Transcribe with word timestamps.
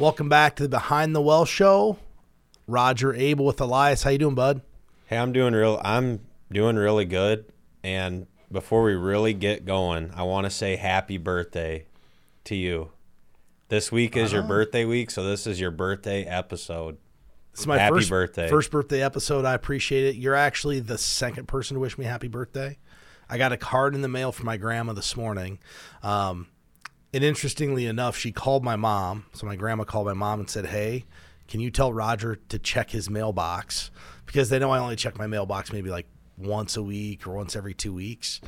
Welcome 0.00 0.30
back 0.30 0.56
to 0.56 0.62
the 0.62 0.68
Behind 0.70 1.14
the 1.14 1.20
Well 1.20 1.44
show. 1.44 1.98
Roger 2.66 3.12
Abel 3.12 3.44
with 3.44 3.60
Elias. 3.60 4.02
How 4.02 4.08
you 4.08 4.16
doing, 4.16 4.34
bud? 4.34 4.62
Hey, 5.04 5.18
I'm 5.18 5.30
doing 5.30 5.52
real. 5.52 5.78
I'm 5.84 6.20
doing 6.50 6.76
really 6.76 7.04
good. 7.04 7.44
And 7.84 8.26
before 8.50 8.82
we 8.82 8.94
really 8.94 9.34
get 9.34 9.66
going, 9.66 10.10
I 10.16 10.22
want 10.22 10.46
to 10.46 10.50
say 10.50 10.76
happy 10.76 11.18
birthday 11.18 11.84
to 12.44 12.56
you. 12.56 12.92
This 13.68 13.92
week 13.92 14.16
is 14.16 14.32
your 14.32 14.42
birthday 14.42 14.86
week, 14.86 15.10
so 15.10 15.22
this 15.22 15.46
is 15.46 15.60
your 15.60 15.70
birthday 15.70 16.24
episode. 16.24 16.96
It's 17.52 17.66
my 17.66 17.76
Happy 17.76 17.96
first 17.96 18.08
birthday. 18.08 18.48
First 18.48 18.70
birthday 18.70 19.02
episode. 19.02 19.44
I 19.44 19.52
appreciate 19.52 20.04
it. 20.04 20.16
You're 20.16 20.34
actually 20.34 20.80
the 20.80 20.96
second 20.96 21.46
person 21.46 21.74
to 21.74 21.80
wish 21.80 21.98
me 21.98 22.06
happy 22.06 22.28
birthday. 22.28 22.78
I 23.28 23.36
got 23.36 23.52
a 23.52 23.58
card 23.58 23.94
in 23.94 24.00
the 24.00 24.08
mail 24.08 24.32
from 24.32 24.46
my 24.46 24.56
grandma 24.56 24.94
this 24.94 25.14
morning. 25.14 25.58
Um, 26.02 26.46
and 27.12 27.24
interestingly 27.24 27.86
enough, 27.86 28.16
she 28.16 28.32
called 28.32 28.64
my 28.64 28.76
mom. 28.76 29.26
So 29.32 29.46
my 29.46 29.56
grandma 29.56 29.84
called 29.84 30.06
my 30.06 30.14
mom 30.14 30.40
and 30.40 30.48
said, 30.50 30.66
"Hey, 30.66 31.04
can 31.48 31.60
you 31.60 31.70
tell 31.70 31.92
Roger 31.92 32.36
to 32.48 32.58
check 32.58 32.90
his 32.90 33.10
mailbox 33.10 33.90
because 34.26 34.48
they 34.48 34.58
know 34.58 34.70
I 34.70 34.78
only 34.78 34.96
check 34.96 35.18
my 35.18 35.26
mailbox 35.26 35.72
maybe 35.72 35.90
like 35.90 36.06
once 36.38 36.76
a 36.76 36.82
week 36.82 37.26
or 37.26 37.32
once 37.32 37.56
every 37.56 37.74
two 37.74 37.92
weeks." 37.92 38.40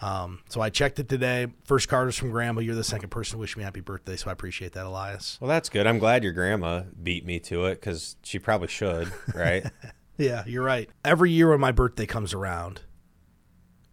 Um, 0.00 0.40
so 0.48 0.60
I 0.60 0.70
checked 0.70 1.00
it 1.00 1.08
today. 1.08 1.48
First 1.64 1.88
card 1.88 2.08
is 2.08 2.16
from 2.16 2.30
grandma. 2.30 2.60
You're 2.60 2.76
the 2.76 2.84
second 2.84 3.08
person 3.08 3.32
to 3.32 3.38
wish 3.38 3.56
me 3.56 3.64
happy 3.64 3.80
birthday, 3.80 4.14
so 4.14 4.30
I 4.30 4.32
appreciate 4.32 4.72
that, 4.74 4.86
Elias. 4.86 5.38
Well, 5.40 5.48
that's 5.48 5.68
good. 5.68 5.88
I'm 5.88 5.98
glad 5.98 6.22
your 6.22 6.32
grandma 6.32 6.82
beat 7.02 7.26
me 7.26 7.40
to 7.40 7.64
it 7.66 7.74
because 7.80 8.14
she 8.22 8.38
probably 8.38 8.68
should, 8.68 9.12
right? 9.34 9.64
Yeah, 10.20 10.42
you're 10.48 10.64
right. 10.64 10.90
Every 11.04 11.30
year 11.30 11.48
when 11.50 11.60
my 11.60 11.70
birthday 11.70 12.04
comes 12.04 12.34
around, 12.34 12.80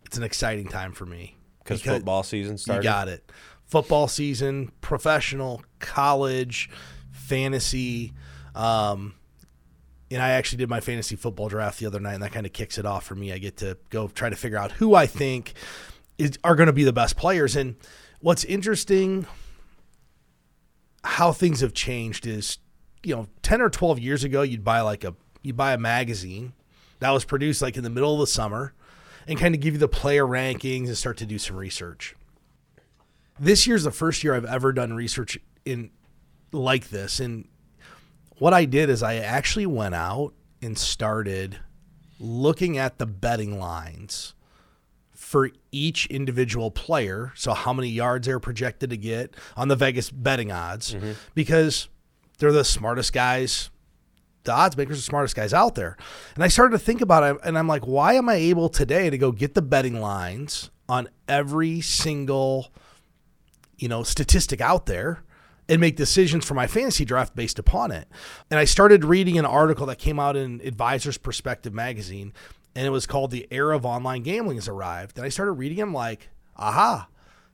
it's 0.05 0.17
an 0.17 0.23
exciting 0.23 0.67
time 0.67 0.91
for 0.91 1.05
me. 1.05 1.37
Because 1.59 1.83
football 1.83 2.23
season 2.23 2.53
You 2.53 2.57
started. 2.57 2.83
got 2.83 3.07
it. 3.09 3.31
Football 3.65 4.07
season, 4.07 4.71
professional, 4.81 5.63
college, 5.79 6.69
fantasy. 7.11 8.13
Um, 8.53 9.15
and 10.11 10.21
I 10.21 10.29
actually 10.31 10.59
did 10.59 10.69
my 10.69 10.79
fantasy 10.79 11.15
football 11.15 11.49
draft 11.49 11.79
the 11.79 11.87
other 11.87 11.99
night, 11.99 12.13
and 12.13 12.23
that 12.23 12.31
kind 12.31 12.45
of 12.45 12.53
kicks 12.53 12.77
it 12.77 12.85
off 12.85 13.03
for 13.03 13.15
me. 13.15 13.33
I 13.33 13.39
get 13.39 13.57
to 13.57 13.77
go 13.89 14.07
try 14.07 14.29
to 14.29 14.35
figure 14.35 14.57
out 14.57 14.73
who 14.73 14.93
I 14.93 15.07
think 15.07 15.53
is 16.17 16.37
are 16.43 16.55
going 16.55 16.67
to 16.67 16.73
be 16.73 16.83
the 16.83 16.93
best 16.93 17.17
players. 17.17 17.55
And 17.55 17.75
what's 18.21 18.43
interesting, 18.43 19.25
how 21.03 21.31
things 21.31 21.61
have 21.61 21.73
changed 21.73 22.27
is, 22.27 22.59
you 23.03 23.15
know, 23.15 23.27
ten 23.41 23.61
or 23.61 23.69
twelve 23.69 23.99
years 23.99 24.23
ago, 24.23 24.43
you'd 24.43 24.63
buy 24.63 24.81
like 24.81 25.03
a 25.03 25.15
you 25.41 25.53
buy 25.53 25.73
a 25.73 25.77
magazine 25.77 26.53
that 26.99 27.09
was 27.09 27.25
produced 27.25 27.61
like 27.61 27.77
in 27.77 27.83
the 27.83 27.89
middle 27.89 28.13
of 28.13 28.19
the 28.19 28.27
summer, 28.27 28.73
and 29.27 29.39
kind 29.39 29.55
of 29.55 29.59
give 29.59 29.73
you 29.73 29.79
the 29.79 29.87
player 29.87 30.25
rankings 30.25 30.85
and 30.85 30.97
start 30.97 31.17
to 31.17 31.25
do 31.25 31.39
some 31.39 31.55
research. 31.55 32.15
This 33.39 33.67
year's 33.67 33.83
the 33.83 33.91
first 33.91 34.23
year 34.23 34.33
I've 34.33 34.45
ever 34.45 34.71
done 34.71 34.93
research 34.93 35.37
in 35.65 35.91
like 36.51 36.89
this, 36.89 37.19
and 37.19 37.47
what 38.37 38.53
I 38.53 38.65
did 38.65 38.89
is 38.89 39.03
I 39.03 39.15
actually 39.15 39.65
went 39.65 39.95
out 39.95 40.33
and 40.61 40.77
started 40.77 41.59
looking 42.19 42.77
at 42.77 42.97
the 42.97 43.05
betting 43.05 43.59
lines 43.59 44.33
for 45.13 45.49
each 45.71 46.05
individual 46.07 46.71
player. 46.71 47.33
So, 47.35 47.53
how 47.53 47.73
many 47.73 47.89
yards 47.89 48.27
they're 48.27 48.39
projected 48.39 48.89
to 48.91 48.97
get 48.97 49.35
on 49.57 49.67
the 49.67 49.75
Vegas 49.75 50.09
betting 50.09 50.51
odds, 50.51 50.93
mm-hmm. 50.93 51.13
because 51.33 51.89
they're 52.37 52.51
the 52.51 52.63
smartest 52.63 53.13
guys. 53.13 53.69
The 54.43 54.53
odds 54.53 54.77
makers 54.77 54.97
are 54.97 54.99
the 54.99 55.03
smartest 55.03 55.35
guys 55.35 55.53
out 55.53 55.73
there. 55.73 55.97
And 56.35 56.43
I 56.43 56.49
started 56.49 56.77
to 56.77 56.83
think 56.83 57.01
about 57.01 57.23
it, 57.23 57.41
and 57.43 57.57
I'm 57.57 57.67
like, 57.67 57.83
why 57.83 58.13
am 58.13 58.29
I 58.29 58.35
able 58.35 58.69
today 58.69 59.09
to 59.09 59.17
go 59.17 59.31
get 59.31 59.55
the 59.55 59.61
betting 59.61 59.99
lines 59.99 60.69
on 60.87 61.09
every 61.27 61.81
single, 61.81 62.67
you 63.77 63.87
know, 63.87 64.03
statistic 64.03 64.61
out 64.61 64.85
there? 64.85 65.23
and 65.67 65.81
make 65.81 65.95
decisions 65.95 66.45
for 66.45 66.53
my 66.53 66.67
fantasy 66.67 67.05
draft 67.05 67.35
based 67.35 67.57
upon 67.57 67.91
it. 67.91 68.07
And 68.51 68.59
I 68.59 68.65
started 68.65 69.03
reading 69.03 69.37
an 69.37 69.45
article 69.45 69.87
that 69.87 69.97
came 69.97 70.19
out 70.19 70.35
in 70.35 70.61
Advisor's 70.63 71.17
Perspective 71.17 71.73
magazine, 71.73 72.33
and 72.75 72.85
it 72.85 72.91
was 72.91 73.07
called 73.07 73.31
The 73.31 73.47
Era 73.49 73.75
of 73.75 73.85
Online 73.85 74.21
Gambling 74.21 74.57
Has 74.57 74.67
Arrived. 74.67 75.17
And 75.17 75.25
I 75.25 75.29
started 75.29 75.53
reading 75.53 75.77
them 75.77 75.93
like, 75.93 76.29
aha, 76.55 77.07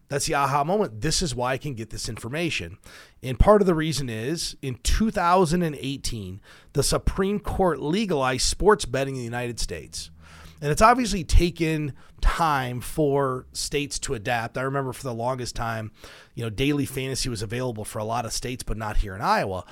that's 0.09 0.25
the 0.25 0.35
aha 0.35 0.66
moment. 0.66 1.00
This 1.00 1.22
is 1.22 1.34
why 1.34 1.53
I 1.53 1.57
can 1.57 1.73
get 1.73 1.90
this 1.90 2.09
information. 2.09 2.78
And 3.23 3.40
part 3.40 3.62
of 3.62 3.66
the 3.66 3.75
reason 3.75 4.09
is 4.09 4.57
in 4.62 4.75
2018, 4.84 6.41
the 6.73 6.84
Supreme 6.84 7.40
Court 7.40 7.79
legalized 7.79 8.46
sports 8.46 8.84
betting 8.84 9.16
in 9.16 9.19
the 9.19 9.25
United 9.25 9.57
States. 9.57 10.12
And 10.61 10.72
it's 10.72 10.81
obviously 10.81 11.23
taken 11.23 11.94
time 12.22 12.81
for 12.81 13.47
states 13.51 13.97
to 13.99 14.13
adapt. 14.13 14.57
I 14.57 14.61
remember 14.61 14.94
for 14.94 15.03
the 15.03 15.13
longest 15.13 15.55
time, 15.55 15.91
you 16.35 16.44
know, 16.44 16.51
daily 16.51 16.85
fantasy 16.85 17.29
was 17.29 17.41
available 17.41 17.83
for 17.83 17.99
a 17.99 18.03
lot 18.03 18.25
of 18.25 18.31
states, 18.31 18.61
but 18.61 18.77
not 18.77 18.97
here 18.97 19.16
in 19.16 19.22
Iowa. 19.22 19.66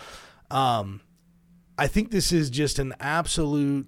Um, 0.50 1.02
I 1.78 1.88
think 1.88 2.10
this 2.10 2.32
is 2.32 2.50
just 2.50 2.80
an 2.80 2.96
absolute 3.00 3.88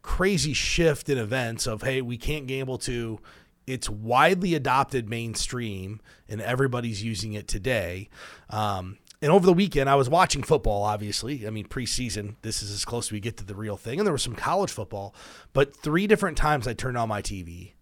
crazy 0.00 0.54
shift 0.54 1.10
in 1.10 1.18
events 1.18 1.66
of, 1.66 1.82
hey, 1.82 2.00
we 2.00 2.16
can't 2.16 2.46
gamble 2.46 2.78
to 2.78 3.20
it's 3.68 3.90
widely 3.90 4.54
adopted 4.54 5.08
mainstream 5.10 6.00
and 6.28 6.40
everybody's 6.40 7.04
using 7.04 7.34
it 7.34 7.46
today. 7.46 8.08
Um, 8.48 8.96
and 9.20 9.32
over 9.32 9.44
the 9.44 9.52
weekend, 9.52 9.90
I 9.90 9.96
was 9.96 10.08
watching 10.08 10.42
football, 10.42 10.84
obviously. 10.84 11.46
I 11.46 11.50
mean, 11.50 11.66
preseason, 11.66 12.36
this 12.42 12.62
is 12.62 12.70
as 12.70 12.84
close 12.84 13.08
as 13.08 13.12
we 13.12 13.20
get 13.20 13.36
to 13.38 13.44
the 13.44 13.54
real 13.54 13.76
thing. 13.76 13.98
And 13.98 14.06
there 14.06 14.12
was 14.12 14.22
some 14.22 14.36
college 14.36 14.70
football. 14.70 15.14
But 15.52 15.74
three 15.74 16.06
different 16.06 16.36
times 16.36 16.68
I 16.68 16.74
turned 16.74 16.96
on 16.96 17.08
my 17.08 17.20
TV 17.20 17.72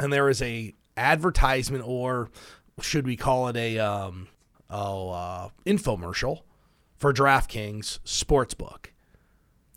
and 0.00 0.12
there 0.12 0.24
was 0.24 0.42
a 0.42 0.74
advertisement 0.96 1.84
or 1.86 2.30
should 2.80 3.06
we 3.06 3.16
call 3.16 3.48
it 3.48 3.56
a 3.56 3.78
um, 3.78 4.28
oh, 4.70 5.10
uh, 5.10 5.48
infomercial 5.66 6.40
for 6.96 7.12
DraftKings 7.12 8.00
Sportsbook. 8.04 8.86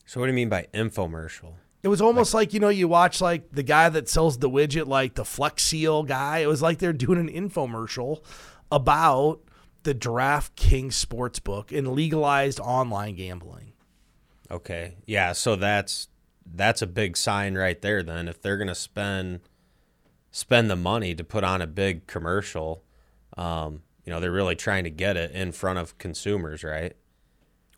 So, 0.06 0.20
what 0.20 0.26
do 0.26 0.32
you 0.32 0.36
mean 0.36 0.50
by 0.50 0.68
infomercial? 0.74 1.54
It 1.84 1.88
was 1.88 2.02
almost 2.02 2.34
like, 2.34 2.54
you 2.54 2.60
know, 2.60 2.70
you 2.70 2.88
watch 2.88 3.22
like 3.22 3.52
the 3.52 3.64
guy 3.64 3.90
that 3.90 4.08
sells 4.08 4.38
the 4.38 4.50
widget, 4.50 4.88
like 4.88 5.16
the 5.16 5.26
Flex 5.26 5.64
Seal 5.64 6.04
guy. 6.04 6.40
It 6.40 6.48
was 6.48 6.62
like 6.62 6.78
they're 6.78 6.94
doing 6.94 7.18
an 7.18 7.30
infomercial 7.30 8.24
about 8.72 9.42
the 9.84 9.96
DraftKings 9.96 10.94
Sportsbook 10.94 11.76
and 11.76 11.90
legalized 11.90 12.60
online 12.60 13.16
gambling. 13.16 13.74
Okay. 14.50 14.96
Yeah. 15.06 15.34
So 15.34 15.56
that's 15.56 16.08
that's 16.54 16.82
a 16.82 16.88
big 16.88 17.16
sign 17.18 17.56
right 17.56 17.82
there. 17.82 18.04
Then, 18.04 18.28
if 18.28 18.42
they're 18.42 18.58
gonna 18.58 18.76
spend 18.76 19.42
spend 20.32 20.70
the 20.70 20.76
money 20.76 21.16
to 21.16 21.24
put 21.24 21.44
on 21.44 21.62
a 21.62 21.68
big 21.68 22.08
commercial, 22.08 22.84
um, 23.38 23.82
you 24.06 24.12
know, 24.12 24.20
they're 24.20 24.32
really 24.32 24.56
trying 24.56 24.84
to 24.84 24.90
get 24.90 25.18
it 25.18 25.32
in 25.32 25.52
front 25.52 25.80
of 25.80 25.98
consumers, 25.98 26.64
right? 26.64 26.96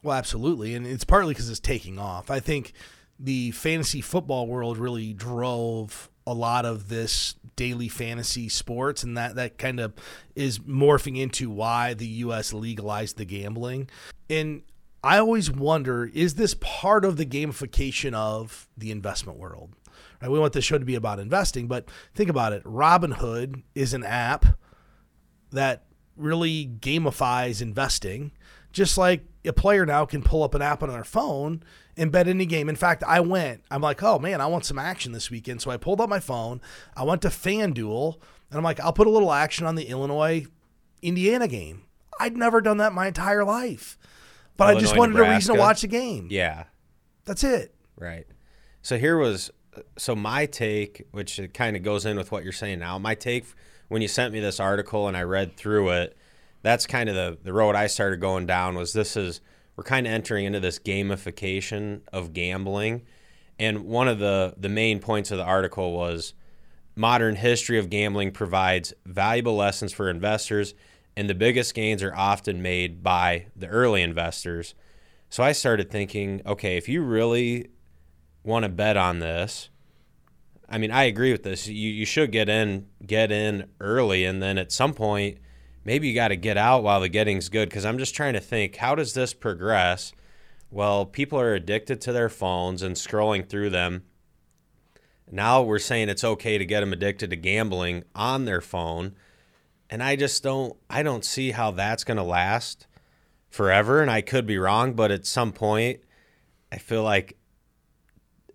Well, 0.02 0.18
absolutely. 0.18 0.76
And 0.76 0.86
it's 0.86 1.04
partly 1.04 1.34
because 1.34 1.50
it's 1.50 1.60
taking 1.60 1.98
off. 1.98 2.30
I 2.30 2.40
think 2.40 2.74
the 3.20 3.52
fantasy 3.52 4.02
football 4.02 4.48
world 4.48 4.78
really 4.78 5.14
drove 5.14 6.10
a 6.26 6.34
lot 6.34 6.66
of 6.66 6.90
this 6.90 7.36
daily 7.56 7.88
fantasy 7.88 8.50
sports 8.50 9.04
and 9.04 9.16
that 9.18 9.36
that 9.36 9.58
kind 9.58 9.80
of 9.80 9.94
is 10.36 10.60
morphing 10.60 11.20
into 11.20 11.50
why 11.50 11.94
the 11.94 12.08
US 12.08 12.54
legalized 12.54 13.18
the 13.18 13.26
gambling. 13.26 13.90
And 14.30 14.64
I 15.04 15.18
always 15.18 15.52
wonder 15.52 16.10
is 16.14 16.36
this 16.36 16.56
part 16.60 17.06
of 17.06 17.18
the 17.18 17.26
gamification 17.26 18.14
of 18.14 18.68
the 18.78 18.92
investment 18.92 19.38
world? 19.38 19.76
Right? 20.22 20.32
We 20.32 20.40
want 20.40 20.54
this 20.54 20.66
show 20.66 20.78
to 20.78 20.86
be 20.86 20.96
about 20.96 21.20
investing, 21.20 21.68
but 21.68 21.90
think 22.16 22.30
about 22.30 22.54
it. 22.54 22.64
Robinhood 22.64 23.64
is 23.76 23.94
an 23.94 24.04
app 24.04 24.46
that 25.52 25.84
really 26.16 26.72
gamifies 26.80 27.62
investing, 27.62 28.32
just 28.74 28.98
like 28.98 29.24
a 29.46 29.54
player 29.54 29.86
now 29.86 30.06
can 30.06 30.22
pull 30.22 30.44
up 30.44 30.54
an 30.56 30.62
app 30.62 30.84
on 30.84 30.90
their 30.90 31.04
phone 31.04 31.64
and 31.96 32.12
bet 32.12 32.28
any 32.28 32.46
game. 32.46 32.68
In 32.68 32.76
fact, 32.76 33.04
I 33.08 33.20
went, 33.22 33.62
I'm 33.72 33.82
like, 33.82 34.04
oh 34.04 34.20
man, 34.20 34.42
I 34.42 34.48
want 34.48 34.66
some 34.66 34.80
action 34.80 35.14
this 35.14 35.32
weekend. 35.32 35.62
So 35.62 35.72
I 35.72 35.78
pulled 35.78 36.02
up 36.02 36.10
my 36.10 36.20
phone, 36.20 36.60
I 36.98 37.04
went 37.04 37.22
to 37.22 37.30
FanDuel, 37.30 38.16
and 38.50 38.58
I'm 38.58 38.64
like, 38.64 38.80
I'll 38.80 38.94
put 38.94 39.08
a 39.08 39.12
little 39.12 39.32
action 39.32 39.66
on 39.66 39.76
the 39.76 39.86
Illinois 39.86 40.48
Indiana 41.02 41.48
game. 41.48 41.84
I'd 42.20 42.36
never 42.36 42.62
done 42.62 42.78
that 42.78 42.94
my 42.94 43.08
entire 43.08 43.44
life. 43.44 43.98
But 44.58 44.70
I 44.70 44.80
just 44.80 44.96
Illinois, 44.96 45.00
wanted 45.00 45.28
a 45.28 45.36
reason 45.36 45.56
to 45.56 45.60
watch 45.60 45.82
the 45.82 45.88
game. 45.88 46.28
Yeah. 46.30 46.66
That's 47.26 47.44
it. 47.44 47.74
Right. 47.96 48.28
So 48.82 48.98
here 48.98 49.18
was 49.18 49.50
so 49.98 50.16
my 50.16 50.46
take, 50.46 51.08
which 51.12 51.40
kind 51.54 51.76
of 51.76 51.84
goes 51.84 52.06
in 52.06 52.18
with 52.18 52.32
what 52.32 52.44
you're 52.44 52.54
saying 52.54 52.80
now. 52.80 53.00
My 53.00 53.16
take 53.16 53.46
when 53.88 54.02
you 54.02 54.08
sent 54.08 54.34
me 54.34 54.40
this 54.40 54.60
article 54.60 55.08
and 55.08 55.18
I 55.18 55.24
read 55.24 55.58
through 55.58 55.90
it, 55.90 56.18
that's 56.64 56.88
kind 56.88 57.10
of 57.10 57.16
the 57.16 57.38
the 57.44 57.54
road 57.54 57.76
I 57.76 57.88
started 57.88 58.20
going 58.20 58.48
down 58.48 58.76
was 58.76 58.94
this 58.94 59.16
is 59.16 59.42
we're 59.76 59.84
kind 59.84 60.08
of 60.08 60.14
entering 60.14 60.46
into 60.46 60.60
this 60.60 60.80
gamification 60.80 62.02
of 62.12 62.34
gambling. 62.34 63.04
And 63.60 63.86
one 63.86 64.08
of 64.08 64.18
the 64.18 64.56
the 64.58 64.70
main 64.70 65.00
points 65.00 65.30
of 65.30 65.38
the 65.38 65.44
article 65.44 65.94
was 65.94 66.34
modern 66.96 67.36
history 67.36 67.78
of 67.78 67.90
gambling 67.90 68.32
provides 68.32 68.94
valuable 69.06 69.56
lessons 69.56 69.94
for 69.94 70.10
investors 70.10 70.74
and 71.16 71.30
the 71.30 71.36
biggest 71.36 71.74
gains 71.74 72.02
are 72.02 72.16
often 72.16 72.62
made 72.62 73.04
by 73.04 73.46
the 73.56 73.68
early 73.68 74.02
investors. 74.02 74.74
So 75.30 75.44
I 75.44 75.52
started 75.52 75.92
thinking, 75.92 76.42
okay, 76.46 76.78
if 76.78 76.90
you 76.90 77.02
really 77.02 77.70
want 78.44 78.64
to 78.64 78.70
bet 78.70 78.98
on 78.98 79.20
this, 79.20 79.70
I 80.70 80.78
mean, 80.78 80.92
I 80.92 81.04
agree 81.04 81.32
with 81.32 81.44
this. 81.44 81.68
You 81.68 81.90
you 81.90 82.06
should 82.06 82.32
get 82.32 82.50
in 82.50 82.88
get 83.06 83.32
in 83.32 83.70
early, 83.80 84.26
and 84.26 84.42
then 84.42 84.58
at 84.58 84.72
some 84.72 84.94
point, 84.94 85.38
maybe 85.86 86.08
you 86.08 86.16
got 86.16 86.30
to 86.30 86.36
get 86.36 86.58
out 86.58 86.84
while 86.84 87.00
the 87.00 87.10
getting's 87.10 87.50
good. 87.50 87.70
Because 87.70 87.86
I'm 87.86 87.98
just 87.98 88.16
trying 88.16 88.34
to 88.34 88.40
think, 88.40 88.78
how 88.78 88.96
does 88.96 89.14
this 89.14 89.34
progress? 89.34 90.14
Well, 90.72 91.06
people 91.06 91.40
are 91.40 91.54
addicted 91.54 92.02
to 92.02 92.12
their 92.12 92.30
phones 92.30 92.82
and 92.82 92.96
scrolling 92.96 93.48
through 93.48 93.70
them. 93.70 94.04
Now 95.32 95.62
we're 95.62 95.80
saying 95.80 96.10
it's 96.10 96.24
okay 96.24 96.58
to 96.58 96.66
get 96.66 96.82
them 96.82 96.94
addicted 96.94 97.30
to 97.30 97.36
gambling 97.36 98.04
on 98.14 98.46
their 98.46 98.62
phone. 98.62 99.16
And 99.90 100.02
I 100.02 100.16
just 100.16 100.44
don't 100.44 100.76
I 100.90 101.04
don't 101.04 101.26
see 101.26 101.52
how 101.52 101.72
that's 101.72 102.04
going 102.04 102.18
to 102.18 102.24
last 102.24 102.88
forever 103.50 104.02
and 104.02 104.10
I 104.10 104.22
could 104.22 104.46
be 104.46 104.58
wrong, 104.58 104.94
but 104.94 105.12
at 105.12 105.26
some 105.26 105.52
point 105.52 106.02
I 106.72 106.78
feel 106.78 107.04
like 107.04 107.38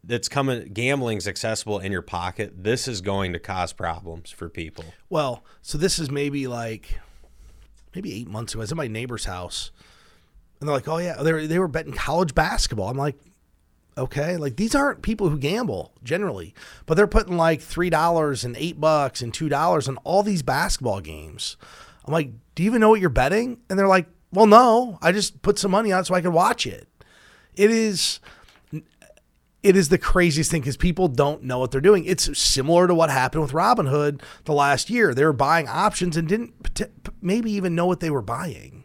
it's 0.09 0.29
coming 0.29 0.73
gambling's 0.73 1.29
accessible 1.29 1.79
in 1.79 1.93
your 1.93 2.03
pocket. 2.03 2.65
This 2.65 2.89
is 2.89 3.01
going 3.01 3.33
to 3.33 3.39
cause 3.39 3.73
problems 3.73 4.31
for 4.31 4.49
people. 4.49 4.85
Well, 5.09 5.45
so 5.63 5.79
this 5.79 5.99
is 5.99 6.11
maybe 6.11 6.47
like 6.47 6.99
maybe 7.95 8.15
8 8.15 8.29
months 8.29 8.53
ago. 8.55 8.61
I 8.61 8.63
was 8.63 8.73
at 8.73 8.77
my 8.77 8.89
neighbor's 8.89 9.25
house 9.25 9.71
and 10.61 10.69
they're 10.69 10.77
like, 10.77 10.89
"Oh 10.89 10.99
yeah, 10.99 11.23
they 11.23 11.33
were, 11.33 11.47
they 11.47 11.59
were 11.59 11.69
betting 11.69 11.93
college 11.93 12.35
basketball." 12.35 12.89
I'm 12.89 12.97
like, 12.97 13.17
"Okay, 13.97 14.37
like 14.37 14.57
these 14.57 14.75
aren't 14.75 15.03
people 15.03 15.29
who 15.29 15.39
gamble 15.39 15.93
generally, 16.03 16.55
but 16.87 16.95
they're 16.95 17.07
putting 17.07 17.37
like 17.37 17.61
three 17.61 17.91
dollars 17.91 18.45
and 18.45 18.57
eight 18.57 18.81
bucks 18.81 19.23
and 19.23 19.33
two 19.33 19.49
dollars 19.49 19.89
on 19.89 19.97
all 19.99 20.23
these 20.23 20.43
basketball 20.43 21.01
games." 21.01 21.57
I'm 22.05 22.13
like, 22.13 22.31
"Do 22.55 22.63
you 22.63 22.71
even 22.71 22.81
know 22.81 22.89
what 22.89 23.01
you're 23.01 23.11
betting?" 23.11 23.59
And 23.69 23.79
they're 23.79 23.89
like, 23.89 24.09
"Well, 24.33 24.47
no, 24.47 24.99
I 25.03 25.13
just 25.13 25.43
put 25.43 25.59
some 25.59 25.71
money 25.71 25.93
on 25.93 26.05
so 26.05 26.15
I 26.15 26.21
could 26.21 26.33
watch 26.33 26.67
it." 26.67 26.89
It 27.55 27.71
is 27.71 28.21
it 29.63 29.77
is 29.77 29.89
the 29.89 29.99
craziest 29.99 30.51
thing 30.51 30.61
because 30.61 30.77
people 30.77 31.09
don't 31.09 31.43
know 31.43 31.59
what 31.59 31.71
they're 31.71 31.81
doing. 31.81 32.05
It's 32.05 32.39
similar 32.39 32.87
to 32.87 32.95
what 32.95 33.11
happened 33.11 33.43
with 33.43 33.53
Robinhood 33.53 34.23
the 34.45 34.53
last 34.53 34.89
year. 34.89 35.15
They 35.15 35.25
were 35.25 35.33
buying 35.33 35.69
options 35.69 36.17
and 36.17 36.29
didn't 36.29 36.55
maybe 37.21 37.51
even 37.53 37.75
know 37.75 37.87
what 37.87 38.01
they 38.01 38.11
were 38.11 38.23
buying. 38.23 38.85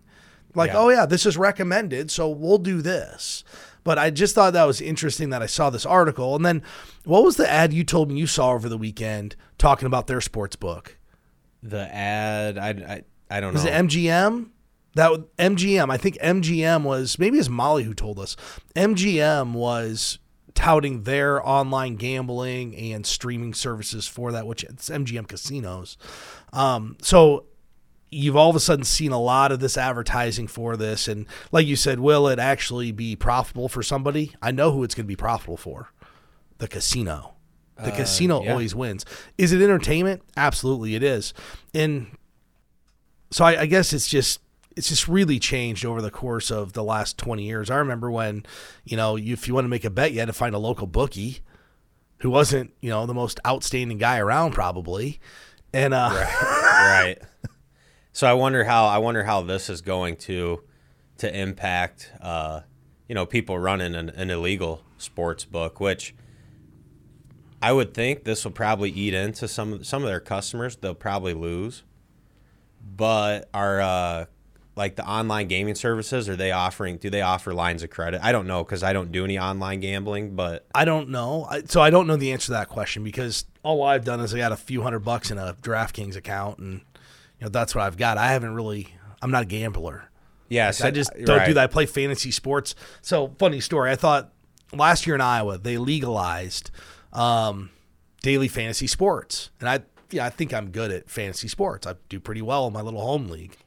Like, 0.55 0.71
yeah. 0.71 0.79
oh 0.79 0.89
yeah, 0.89 1.05
this 1.05 1.25
is 1.25 1.37
recommended, 1.37 2.11
so 2.11 2.29
we'll 2.29 2.57
do 2.57 2.81
this. 2.81 3.43
But 3.83 3.99
I 3.99 4.09
just 4.09 4.33
thought 4.33 4.53
that 4.53 4.65
was 4.65 4.81
interesting 4.81 5.29
that 5.31 5.41
I 5.41 5.45
saw 5.45 5.69
this 5.69 5.85
article. 5.85 6.35
And 6.35 6.45
then 6.45 6.63
what 7.03 7.23
was 7.23 7.37
the 7.37 7.49
ad 7.49 7.73
you 7.73 7.83
told 7.83 8.09
me 8.09 8.19
you 8.19 8.27
saw 8.27 8.51
over 8.51 8.69
the 8.69 8.77
weekend 8.77 9.35
talking 9.57 9.85
about 9.85 10.07
their 10.07 10.21
sports 10.21 10.55
book? 10.55 10.97
The 11.61 11.93
ad, 11.93 12.57
I, 12.57 12.69
I, 12.69 13.03
I 13.29 13.39
don't 13.41 13.53
was 13.53 13.65
know. 13.65 13.71
Was 13.71 13.91
it 13.91 14.05
MGM? 14.05 14.49
That 14.95 15.11
MGM, 15.37 15.91
I 15.91 15.97
think 15.97 16.17
MGM 16.19 16.83
was 16.83 17.17
maybe 17.17 17.39
it's 17.39 17.49
Molly 17.49 17.83
who 17.83 17.93
told 17.93 18.19
us. 18.19 18.35
MGM 18.75 19.53
was 19.53 20.19
touting 20.55 21.03
their 21.03 21.45
online 21.47 21.95
gambling 21.95 22.75
and 22.75 23.05
streaming 23.05 23.53
services 23.53 24.07
for 24.07 24.31
that, 24.31 24.45
which 24.45 24.63
it's 24.63 24.89
MGM 24.89 25.27
casinos. 25.27 25.97
Um, 26.51 26.97
so 27.01 27.45
you've 28.13 28.35
all 28.35 28.50
of 28.50 28.55
a 28.55 28.59
sudden 28.59 28.85
seen 28.85 29.11
a 29.11 29.19
lot 29.19 29.51
of 29.51 29.59
this 29.59 29.77
advertising 29.77 30.47
for 30.47 30.77
this. 30.77 31.07
And 31.07 31.25
like 31.51 31.65
you 31.65 31.75
said, 31.75 32.00
will 32.00 32.27
it 32.27 32.39
actually 32.39 32.91
be 32.91 33.15
profitable 33.15 33.67
for 33.67 33.81
somebody? 33.81 34.33
I 34.41 34.51
know 34.51 34.71
who 34.71 34.83
it's 34.83 34.95
going 34.95 35.05
to 35.05 35.07
be 35.07 35.15
profitable 35.15 35.57
for 35.57 35.91
the 36.59 36.67
casino. 36.67 37.33
The 37.77 37.91
uh, 37.91 37.95
casino 37.95 38.44
yeah. 38.44 38.51
always 38.51 38.75
wins. 38.75 39.03
Is 39.38 39.51
it 39.51 39.61
entertainment? 39.61 40.21
Absolutely, 40.38 40.95
it 40.95 41.03
is. 41.03 41.33
And 41.73 42.15
so 43.31 43.44
I, 43.44 43.61
I 43.61 43.65
guess 43.65 43.94
it's 43.94 44.07
just 44.07 44.39
it's 44.75 44.89
just 44.89 45.07
really 45.07 45.39
changed 45.39 45.85
over 45.85 46.01
the 46.01 46.11
course 46.11 46.51
of 46.51 46.73
the 46.73 46.83
last 46.83 47.17
20 47.17 47.43
years. 47.43 47.69
I 47.69 47.77
remember 47.77 48.11
when, 48.11 48.45
you 48.83 48.97
know, 48.97 49.17
if 49.17 49.47
you 49.47 49.53
want 49.53 49.65
to 49.65 49.69
make 49.69 49.85
a 49.85 49.89
bet, 49.89 50.11
you 50.11 50.19
had 50.19 50.25
to 50.25 50.33
find 50.33 50.55
a 50.55 50.59
local 50.59 50.87
bookie 50.87 51.39
who 52.19 52.29
wasn't, 52.29 52.73
you 52.81 52.89
know, 52.89 53.05
the 53.05 53.13
most 53.13 53.39
outstanding 53.45 53.97
guy 53.97 54.17
around 54.17 54.53
probably. 54.53 55.19
And 55.73 55.93
uh 55.93 56.11
right. 56.13 57.17
right. 57.17 57.21
So 58.11 58.27
I 58.27 58.33
wonder 58.33 58.63
how 58.63 58.85
I 58.85 58.99
wonder 58.99 59.23
how 59.23 59.41
this 59.41 59.69
is 59.69 59.81
going 59.81 60.17
to 60.17 60.61
to 61.17 61.35
impact 61.39 62.11
uh, 62.21 62.61
you 63.07 63.15
know 63.15 63.25
people 63.25 63.57
running 63.57 63.95
an, 63.95 64.09
an, 64.09 64.29
illegal 64.29 64.83
sports 64.97 65.45
book, 65.45 65.79
which 65.79 66.13
I 67.61 67.73
would 67.73 67.93
think 67.93 68.23
this 68.23 68.43
will 68.43 68.51
probably 68.51 68.91
eat 68.91 69.13
into 69.13 69.47
some 69.47 69.83
some 69.83 70.03
of 70.03 70.09
their 70.09 70.19
customers. 70.19 70.75
They'll 70.75 70.93
probably 70.93 71.33
lose, 71.33 71.83
but 72.83 73.49
are 73.53 73.81
uh, 73.81 74.25
like 74.75 74.95
the 74.95 75.07
online 75.07 75.47
gaming 75.47 75.75
services 75.75 76.27
are 76.27 76.35
they 76.35 76.51
offering? 76.51 76.97
Do 76.97 77.09
they 77.09 77.21
offer 77.21 77.53
lines 77.53 77.83
of 77.83 77.89
credit? 77.89 78.21
I 78.23 78.31
don't 78.31 78.47
know 78.47 78.63
because 78.63 78.83
I 78.83 78.93
don't 78.93 79.11
do 79.11 79.23
any 79.23 79.37
online 79.37 79.79
gambling, 79.79 80.35
but 80.35 80.65
I 80.73 80.85
don't 80.85 81.09
know. 81.09 81.47
So 81.65 81.81
I 81.81 81.89
don't 81.89 82.07
know 82.07 82.15
the 82.15 82.31
answer 82.31 82.47
to 82.47 82.51
that 82.53 82.69
question 82.69 83.03
because 83.03 83.45
all 83.61 83.83
I've 83.83 84.05
done 84.05 84.19
is 84.19 84.33
I 84.33 84.37
got 84.37 84.51
a 84.51 84.57
few 84.57 84.81
hundred 84.81 84.99
bucks 84.99 85.31
in 85.31 85.37
a 85.37 85.55
DraftKings 85.61 86.15
account 86.15 86.59
and 86.59 86.81
you 87.39 87.45
know, 87.45 87.49
that's 87.49 87.75
what 87.75 87.83
I've 87.83 87.97
got. 87.97 88.17
I 88.17 88.31
haven't 88.31 88.55
really. 88.55 88.95
I'm 89.21 89.31
not 89.31 89.43
a 89.43 89.45
gambler. 89.45 90.09
Yeah, 90.49 90.67
like, 90.67 90.81
I 90.83 90.91
just 90.91 91.11
don't 91.13 91.37
right. 91.37 91.47
do 91.47 91.53
that. 91.55 91.63
I 91.63 91.67
play 91.67 91.85
fantasy 91.85 92.31
sports. 92.31 92.75
So 93.01 93.33
funny 93.39 93.59
story. 93.59 93.91
I 93.91 93.95
thought 93.95 94.31
last 94.71 95.05
year 95.07 95.15
in 95.15 95.21
Iowa 95.21 95.57
they 95.57 95.77
legalized 95.77 96.71
um, 97.11 97.69
daily 98.21 98.47
fantasy 98.47 98.87
sports, 98.87 99.49
and 99.59 99.69
I 99.69 99.81
yeah 100.11 100.25
I 100.25 100.29
think 100.29 100.53
I'm 100.53 100.71
good 100.71 100.91
at 100.91 101.09
fantasy 101.09 101.47
sports. 101.47 101.87
I 101.87 101.95
do 102.09 102.19
pretty 102.19 102.41
well 102.41 102.67
in 102.67 102.73
my 102.73 102.81
little 102.81 103.01
home 103.01 103.27
league. 103.29 103.57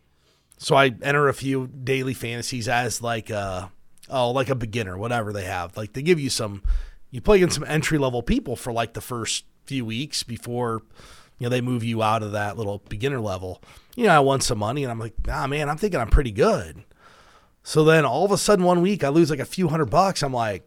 So 0.58 0.74
I 0.76 0.94
enter 1.02 1.28
a 1.28 1.34
few 1.34 1.66
daily 1.66 2.14
fantasies 2.14 2.68
as 2.68 3.02
like 3.02 3.30
a 3.30 3.70
oh 4.08 4.30
like 4.30 4.48
a 4.48 4.54
beginner, 4.54 4.96
whatever 4.96 5.32
they 5.32 5.44
have. 5.44 5.76
Like 5.76 5.92
they 5.92 6.02
give 6.02 6.20
you 6.20 6.30
some. 6.30 6.62
You 7.10 7.20
play 7.20 7.36
against 7.36 7.54
some 7.54 7.64
entry 7.64 7.98
level 7.98 8.22
people 8.22 8.56
for 8.56 8.72
like 8.72 8.94
the 8.94 9.00
first 9.00 9.44
few 9.64 9.84
weeks 9.84 10.22
before 10.22 10.82
you 11.38 11.44
know, 11.44 11.50
they 11.50 11.60
move 11.60 11.84
you 11.84 12.02
out 12.02 12.22
of 12.22 12.32
that 12.32 12.56
little 12.56 12.82
beginner 12.88 13.20
level. 13.20 13.62
You 13.94 14.04
know, 14.04 14.16
I 14.16 14.20
won 14.20 14.40
some 14.40 14.58
money 14.58 14.82
and 14.84 14.90
I'm 14.90 14.98
like, 14.98 15.14
ah, 15.28 15.46
man, 15.46 15.68
I'm 15.68 15.76
thinking 15.76 16.00
I'm 16.00 16.08
pretty 16.08 16.30
good. 16.30 16.84
So 17.62 17.84
then 17.84 18.04
all 18.04 18.24
of 18.24 18.32
a 18.32 18.38
sudden 18.38 18.64
one 18.64 18.80
week 18.80 19.04
I 19.04 19.08
lose 19.08 19.30
like 19.30 19.38
a 19.38 19.44
few 19.44 19.68
hundred 19.68 19.90
bucks. 19.90 20.22
I'm 20.22 20.32
like, 20.32 20.66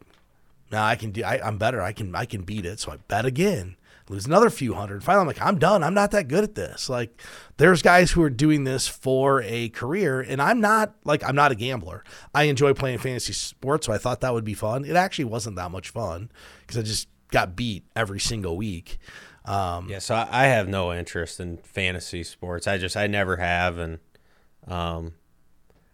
nah, 0.70 0.86
I 0.86 0.96
can 0.96 1.10
do, 1.10 1.24
I, 1.24 1.36
I, 1.36 1.48
am 1.48 1.58
better. 1.58 1.80
I 1.80 1.92
can, 1.92 2.14
I 2.14 2.24
can 2.24 2.42
beat 2.42 2.66
it. 2.66 2.78
So 2.78 2.92
I 2.92 2.96
bet 3.08 3.24
again, 3.24 3.76
lose 4.10 4.26
another 4.26 4.50
few 4.50 4.74
hundred. 4.74 5.04
Finally, 5.04 5.20
I'm 5.22 5.26
like, 5.26 5.40
I'm 5.40 5.58
done. 5.58 5.82
I'm 5.82 5.94
not 5.94 6.10
that 6.10 6.28
good 6.28 6.44
at 6.44 6.54
this. 6.54 6.90
Like 6.90 7.22
there's 7.56 7.80
guys 7.80 8.10
who 8.10 8.22
are 8.22 8.30
doing 8.30 8.64
this 8.64 8.88
for 8.88 9.42
a 9.42 9.68
career 9.70 10.20
and 10.20 10.42
I'm 10.42 10.60
not 10.60 10.94
like, 11.04 11.22
I'm 11.22 11.36
not 11.36 11.52
a 11.52 11.54
gambler. 11.54 12.04
I 12.34 12.44
enjoy 12.44 12.74
playing 12.74 12.98
fantasy 12.98 13.32
sports. 13.32 13.86
So 13.86 13.92
I 13.92 13.98
thought 13.98 14.20
that 14.20 14.34
would 14.34 14.44
be 14.44 14.54
fun. 14.54 14.84
It 14.84 14.96
actually 14.96 15.26
wasn't 15.26 15.56
that 15.56 15.70
much 15.70 15.90
fun 15.90 16.30
because 16.60 16.76
I 16.76 16.82
just 16.82 17.08
got 17.30 17.54
beat 17.54 17.84
every 17.94 18.20
single 18.20 18.56
week. 18.56 18.98
Um, 19.44 19.88
yeah, 19.88 20.00
so 20.00 20.14
I 20.14 20.46
have 20.46 20.68
no 20.68 20.92
interest 20.92 21.40
in 21.40 21.56
fantasy 21.58 22.22
sports. 22.24 22.66
I 22.66 22.76
just 22.76 22.96
I 22.96 23.06
never 23.06 23.36
have, 23.36 23.78
and 23.78 23.98
um, 24.68 25.14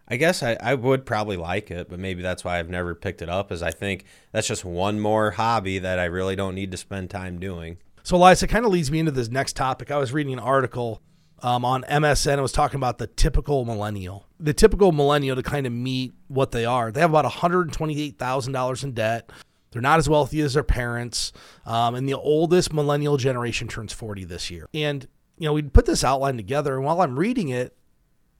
I 0.07 0.17
guess 0.17 0.43
I, 0.43 0.57
I 0.61 0.75
would 0.75 1.05
probably 1.05 1.37
like 1.37 1.71
it, 1.71 1.89
but 1.89 1.97
maybe 1.97 2.21
that's 2.21 2.43
why 2.43 2.59
I've 2.59 2.69
never 2.69 2.93
picked 2.93 3.21
it 3.21 3.29
up. 3.29 3.51
Is 3.51 3.63
I 3.63 3.71
think 3.71 4.03
that's 4.31 4.47
just 4.47 4.65
one 4.65 4.99
more 4.99 5.31
hobby 5.31 5.79
that 5.79 5.97
I 5.97 6.05
really 6.05 6.35
don't 6.35 6.55
need 6.55 6.71
to 6.71 6.77
spend 6.77 7.09
time 7.09 7.39
doing. 7.39 7.77
So, 8.07 8.15
Elias, 8.15 8.41
kind 8.45 8.63
of 8.63 8.71
leads 8.71 8.89
me 8.89 8.99
into 8.99 9.11
this 9.11 9.27
next 9.27 9.57
topic. 9.57 9.91
I 9.91 9.97
was 9.97 10.13
reading 10.13 10.31
an 10.31 10.39
article 10.39 11.01
um, 11.43 11.65
on 11.65 11.83
MSN. 11.83 12.37
It 12.37 12.41
was 12.41 12.53
talking 12.53 12.77
about 12.77 12.99
the 12.99 13.07
typical 13.07 13.65
millennial. 13.65 14.25
The 14.39 14.53
typical 14.53 14.93
millennial 14.93 15.35
to 15.35 15.43
kind 15.43 15.67
of 15.67 15.73
meet 15.73 16.13
what 16.29 16.51
they 16.51 16.63
are. 16.63 16.89
They 16.89 17.01
have 17.01 17.09
about 17.09 17.25
$128,000 17.25 18.83
in 18.85 18.91
debt. 18.93 19.29
They're 19.71 19.81
not 19.81 19.99
as 19.99 20.07
wealthy 20.07 20.39
as 20.39 20.53
their 20.53 20.63
parents. 20.63 21.33
Um, 21.65 21.95
and 21.95 22.07
the 22.07 22.13
oldest 22.13 22.71
millennial 22.71 23.17
generation 23.17 23.67
turns 23.67 23.91
40 23.91 24.23
this 24.23 24.49
year. 24.49 24.69
And, 24.73 25.05
you 25.37 25.45
know, 25.45 25.51
we 25.51 25.63
put 25.63 25.85
this 25.85 26.05
outline 26.05 26.37
together. 26.37 26.75
And 26.75 26.85
while 26.85 27.01
I'm 27.01 27.19
reading 27.19 27.49
it, 27.49 27.75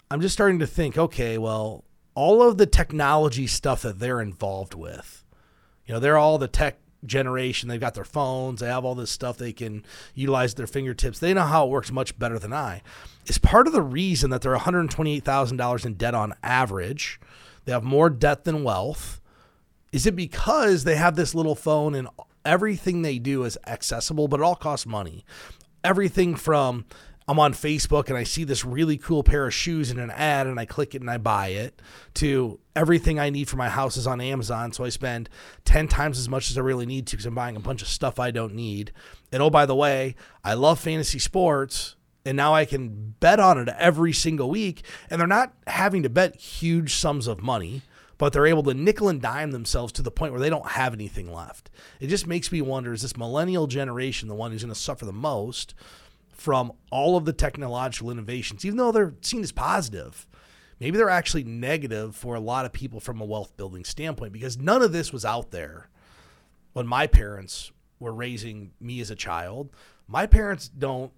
I'm 0.09 0.21
just 0.21 0.31
starting 0.31 0.59
to 0.59 0.67
think, 0.67 0.97
okay, 0.97 1.38
well, 1.38 1.83
all 2.15 2.41
of 2.41 2.57
the 2.57 2.67
technology 2.67 3.47
stuff 3.47 3.81
that 3.81 4.00
they're 4.00 4.21
involved 4.21 4.75
with, 4.75 5.25
you 5.86 5.93
know, 5.93 6.00
they're 6.00 6.17
all 6.17 6.38
the 6.38 6.47
tech 6.47 6.79
generation. 7.06 7.70
They've 7.70 7.80
got 7.80 7.94
their 7.94 8.04
phones. 8.04 8.60
They 8.60 8.68
have 8.68 8.86
all 8.86 8.96
this 8.96 9.12
stuff 9.12 9.38
they 9.38 9.54
can 9.54 9.86
utilize 10.13 10.54
their 10.54 10.68
fingertips. 10.68 11.20
They 11.20 11.34
know 11.34 11.44
how 11.44 11.66
it 11.66 11.70
works 11.70 11.92
much 11.92 12.18
better 12.18 12.39
than 12.39 12.54
I. 12.54 12.82
It's 13.25 13.38
part 13.38 13.68
of 13.68 13.74
the 13.74 13.82
reason 13.82 14.30
that 14.32 14.42
they're 14.42 14.56
$128,000 14.56 15.86
in 15.86 15.94
debt 15.94 16.16
on 16.16 16.34
average. 16.42 17.20
They 17.66 17.72
have 17.72 17.84
more 17.84 18.10
debt 18.10 18.46
than 18.46 18.63
wealth. 18.63 19.22
Is 19.92 20.06
it 20.06 20.16
because 20.16 20.84
they 20.84 20.96
have 20.96 21.16
this 21.16 21.36
little 21.36 21.56
phone 21.56 21.96
and 21.96 22.08
everything 22.46 23.01
they 23.01 23.20
do 23.20 23.44
is 23.44 23.58
accessible, 23.68 24.27
but 24.27 24.39
it 24.39 24.44
all 24.44 24.56
costs 24.56 24.86
money? 24.86 25.25
Everything 25.84 26.36
from 26.36 26.86
I'm 27.29 27.39
on 27.39 27.53
Facebook 27.53 28.07
and 28.07 28.17
I 28.17 28.24
see 28.24 28.46
this 28.46 28.63
really 28.63 28.98
cool 28.98 29.22
pair 29.22 29.46
of 29.46 29.53
shoes 29.53 29.91
in 29.91 30.00
an 30.00 30.12
ad 30.12 30.48
and 30.48 30.57
I 30.57 30.65
click 30.65 30.96
it 30.96 31.01
and 31.01 31.10
I 31.10 31.17
buy 31.17 31.50
it 31.50 31.81
to 32.15 32.57
everything 32.74 33.19
I 33.19 33.29
need 33.29 33.50
for 33.50 33.57
my 33.57 33.67
house 33.67 33.98
is 33.98 34.07
on 34.07 34.22
Amazon. 34.22 34.72
So 34.72 34.86
I 34.86 34.89
spend 34.89 35.29
10 35.65 35.89
times 35.89 36.19
as 36.19 36.29
much 36.29 36.50
as 36.50 36.57
I 36.57 36.62
really 36.62 36.86
need 36.86 37.05
to 37.07 37.17
because 37.17 37.25
I'm 37.25 37.36
buying 37.36 37.57
a 37.57 37.62
bunch 37.62 37.81
of 37.81 37.89
stuff 37.89 38.17
I 38.17 38.31
don't 38.31 38.55
need. 38.55 38.93
And 39.31 39.43
oh, 39.43 39.50
by 39.50 39.65
the 39.65 39.75
way, 39.75 40.15
I 40.41 40.53
love 40.53 40.79
fantasy 40.79 41.19
sports 41.19 41.96
and 42.24 42.38
now 42.38 42.53
I 42.53 42.63
can 42.63 43.15
bet 43.19 43.41
on 43.41 43.57
it 43.57 43.67
every 43.77 44.13
single 44.13 44.50
week. 44.50 44.84
And 45.10 45.19
they're 45.19 45.27
not 45.27 45.53
having 45.67 46.03
to 46.03 46.10
bet 46.10 46.38
huge 46.38 46.93
sums 46.96 47.27
of 47.27 47.41
money 47.41 47.81
but 48.17 48.34
they're 48.34 48.48
able 48.48 48.63
to 48.63 48.74
nickel 48.74 49.10
and 49.10 49.22
dime 49.22 49.51
themselves 49.51 49.93
to 49.93 50.01
the 50.01 50.12
point 50.12 50.34
where 50.34 50.41
they 50.41 50.50
don't 50.50 50.69
have 50.69 50.93
anything 50.93 51.31
left. 51.31 51.69
It 52.00 52.07
just 52.07 52.25
makes 52.25 52.51
me 52.51 52.62
wonder 52.62 52.93
is 52.93 53.03
this 53.03 53.15
millennial 53.15 53.67
generation 53.67 54.27
the 54.27 54.36
one 54.36 54.51
who's 54.51 54.63
going 54.63 54.74
to 54.74 54.79
suffer 54.79 55.05
the 55.05 55.13
most 55.13 55.75
from 56.38 56.72
all 56.91 57.17
of 57.17 57.25
the 57.25 57.34
technological 57.34 58.12
innovations, 58.12 58.63
even 58.63 58.77
though 58.77 58.91
they're 58.91 59.15
seen 59.22 59.41
as 59.41 59.51
positive, 59.51 60.27
maybe 60.79 60.98
they're 60.98 61.10
actually 61.10 61.44
negative 61.44 62.15
for 62.15 62.36
a 62.36 62.39
lot 62.39 62.65
of 62.65 62.72
people 62.72 63.00
from 63.00 63.20
a 63.20 63.25
wealth 63.25 63.58
building 63.58 63.84
standpoint 63.84 64.32
because 64.32 64.58
none 64.58 64.82
of 64.82 64.91
this 64.91 65.12
was 65.12 65.25
out 65.25 65.51
there 65.51 65.89
when 66.74 66.86
my 66.86 67.08
parents 67.08 67.72
were 68.00 68.13
raising 68.13 68.72
me 68.79 69.01
as 69.01 69.10
a 69.10 69.15
child. 69.15 69.72
My 70.08 70.27
parents 70.27 70.70
don't 70.70 71.12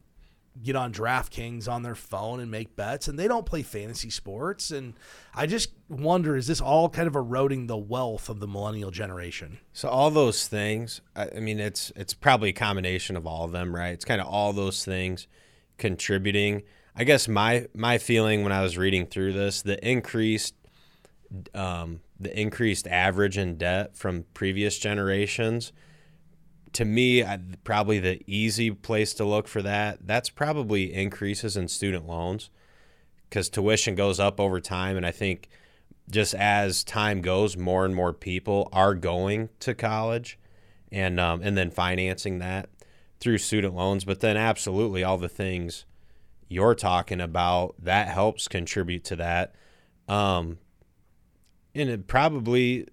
get 0.61 0.75
on 0.75 0.91
DraftKings 0.91 1.67
on 1.67 1.83
their 1.83 1.95
phone 1.95 2.39
and 2.39 2.51
make 2.51 2.75
bets, 2.75 3.07
and 3.07 3.17
they 3.17 3.27
don't 3.27 3.45
play 3.45 3.61
fantasy 3.61 4.09
sports. 4.09 4.71
And 4.71 4.93
I 5.33 5.45
just 5.45 5.71
wonder 5.87 6.35
is 6.35 6.47
this 6.47 6.61
all 6.61 6.89
kind 6.89 7.07
of 7.07 7.15
eroding 7.15 7.67
the 7.67 7.77
wealth 7.77 8.29
of 8.29 8.39
the 8.39 8.47
millennial 8.47 8.91
generation? 8.91 9.59
So 9.73 9.89
all 9.89 10.11
those 10.11 10.47
things, 10.47 11.01
I 11.15 11.29
I 11.37 11.39
mean, 11.39 11.59
it's 11.59 11.91
it's 11.95 12.13
probably 12.13 12.49
a 12.49 12.53
combination 12.53 13.15
of 13.15 13.25
all 13.25 13.45
of 13.45 13.51
them, 13.51 13.75
right? 13.75 13.89
It's 13.93 14.05
kind 14.05 14.21
of 14.21 14.27
all 14.27 14.53
those 14.53 14.83
things 14.83 15.27
contributing. 15.77 16.63
I 16.95 17.03
guess 17.03 17.27
my 17.27 17.67
my 17.73 17.97
feeling 17.97 18.43
when 18.43 18.51
I 18.51 18.61
was 18.61 18.77
reading 18.77 19.05
through 19.05 19.33
this, 19.33 19.61
the 19.61 19.85
increased 19.87 20.55
um, 21.53 22.01
the 22.19 22.37
increased 22.37 22.87
average 22.87 23.37
in 23.37 23.57
debt 23.57 23.95
from 23.95 24.25
previous 24.33 24.77
generations 24.77 25.71
to 26.73 26.85
me, 26.85 27.23
I, 27.23 27.39
probably 27.63 27.99
the 27.99 28.21
easy 28.27 28.71
place 28.71 29.13
to 29.15 29.25
look 29.25 29.47
for 29.47 29.61
that. 29.61 30.05
That's 30.05 30.29
probably 30.29 30.93
increases 30.93 31.57
in 31.57 31.67
student 31.67 32.07
loans 32.07 32.49
because 33.29 33.49
tuition 33.49 33.95
goes 33.95 34.19
up 34.19 34.39
over 34.39 34.59
time, 34.59 34.97
and 34.97 35.05
I 35.05 35.11
think 35.11 35.49
just 36.09 36.33
as 36.33 36.83
time 36.83 37.21
goes, 37.21 37.55
more 37.55 37.85
and 37.85 37.95
more 37.95 38.13
people 38.13 38.69
are 38.73 38.95
going 38.95 39.49
to 39.59 39.73
college, 39.75 40.39
and 40.91 41.19
um, 41.19 41.41
and 41.43 41.57
then 41.57 41.69
financing 41.69 42.39
that 42.39 42.69
through 43.19 43.37
student 43.37 43.75
loans. 43.75 44.05
But 44.05 44.21
then, 44.21 44.37
absolutely, 44.37 45.03
all 45.03 45.17
the 45.17 45.29
things 45.29 45.85
you're 46.47 46.75
talking 46.75 47.21
about 47.21 47.75
that 47.79 48.07
helps 48.07 48.47
contribute 48.47 49.03
to 49.05 49.15
that. 49.17 49.53
Um, 50.07 50.57
and 51.75 51.89
it 51.89 52.07
probably 52.07 52.87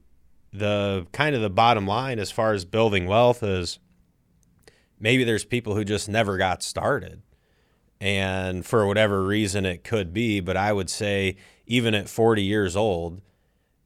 the 0.59 1.07
kind 1.13 1.35
of 1.35 1.43
the 1.43 1.51
bottom 1.51 1.87
line 1.87 2.19
as 2.19 2.31
far 2.31 2.53
as 2.53 2.65
building 2.65 3.07
wealth 3.07 3.43
is 3.43 3.79
maybe 4.99 5.25
there's 5.25 5.45
people 5.45 5.75
who 5.75 5.85
just 5.85 6.09
never 6.09 6.37
got 6.37 6.63
started. 6.63 7.23
And 8.01 8.65
for 8.65 8.87
whatever 8.87 9.23
reason 9.25 9.65
it 9.65 9.83
could 9.83 10.13
be 10.13 10.41
but 10.41 10.57
i 10.57 10.71
would 10.71 10.91
say 10.91 11.37
even 11.67 11.95
at 11.95 12.11
40 12.11 12.43
years 12.43 12.77
old 12.77 13.23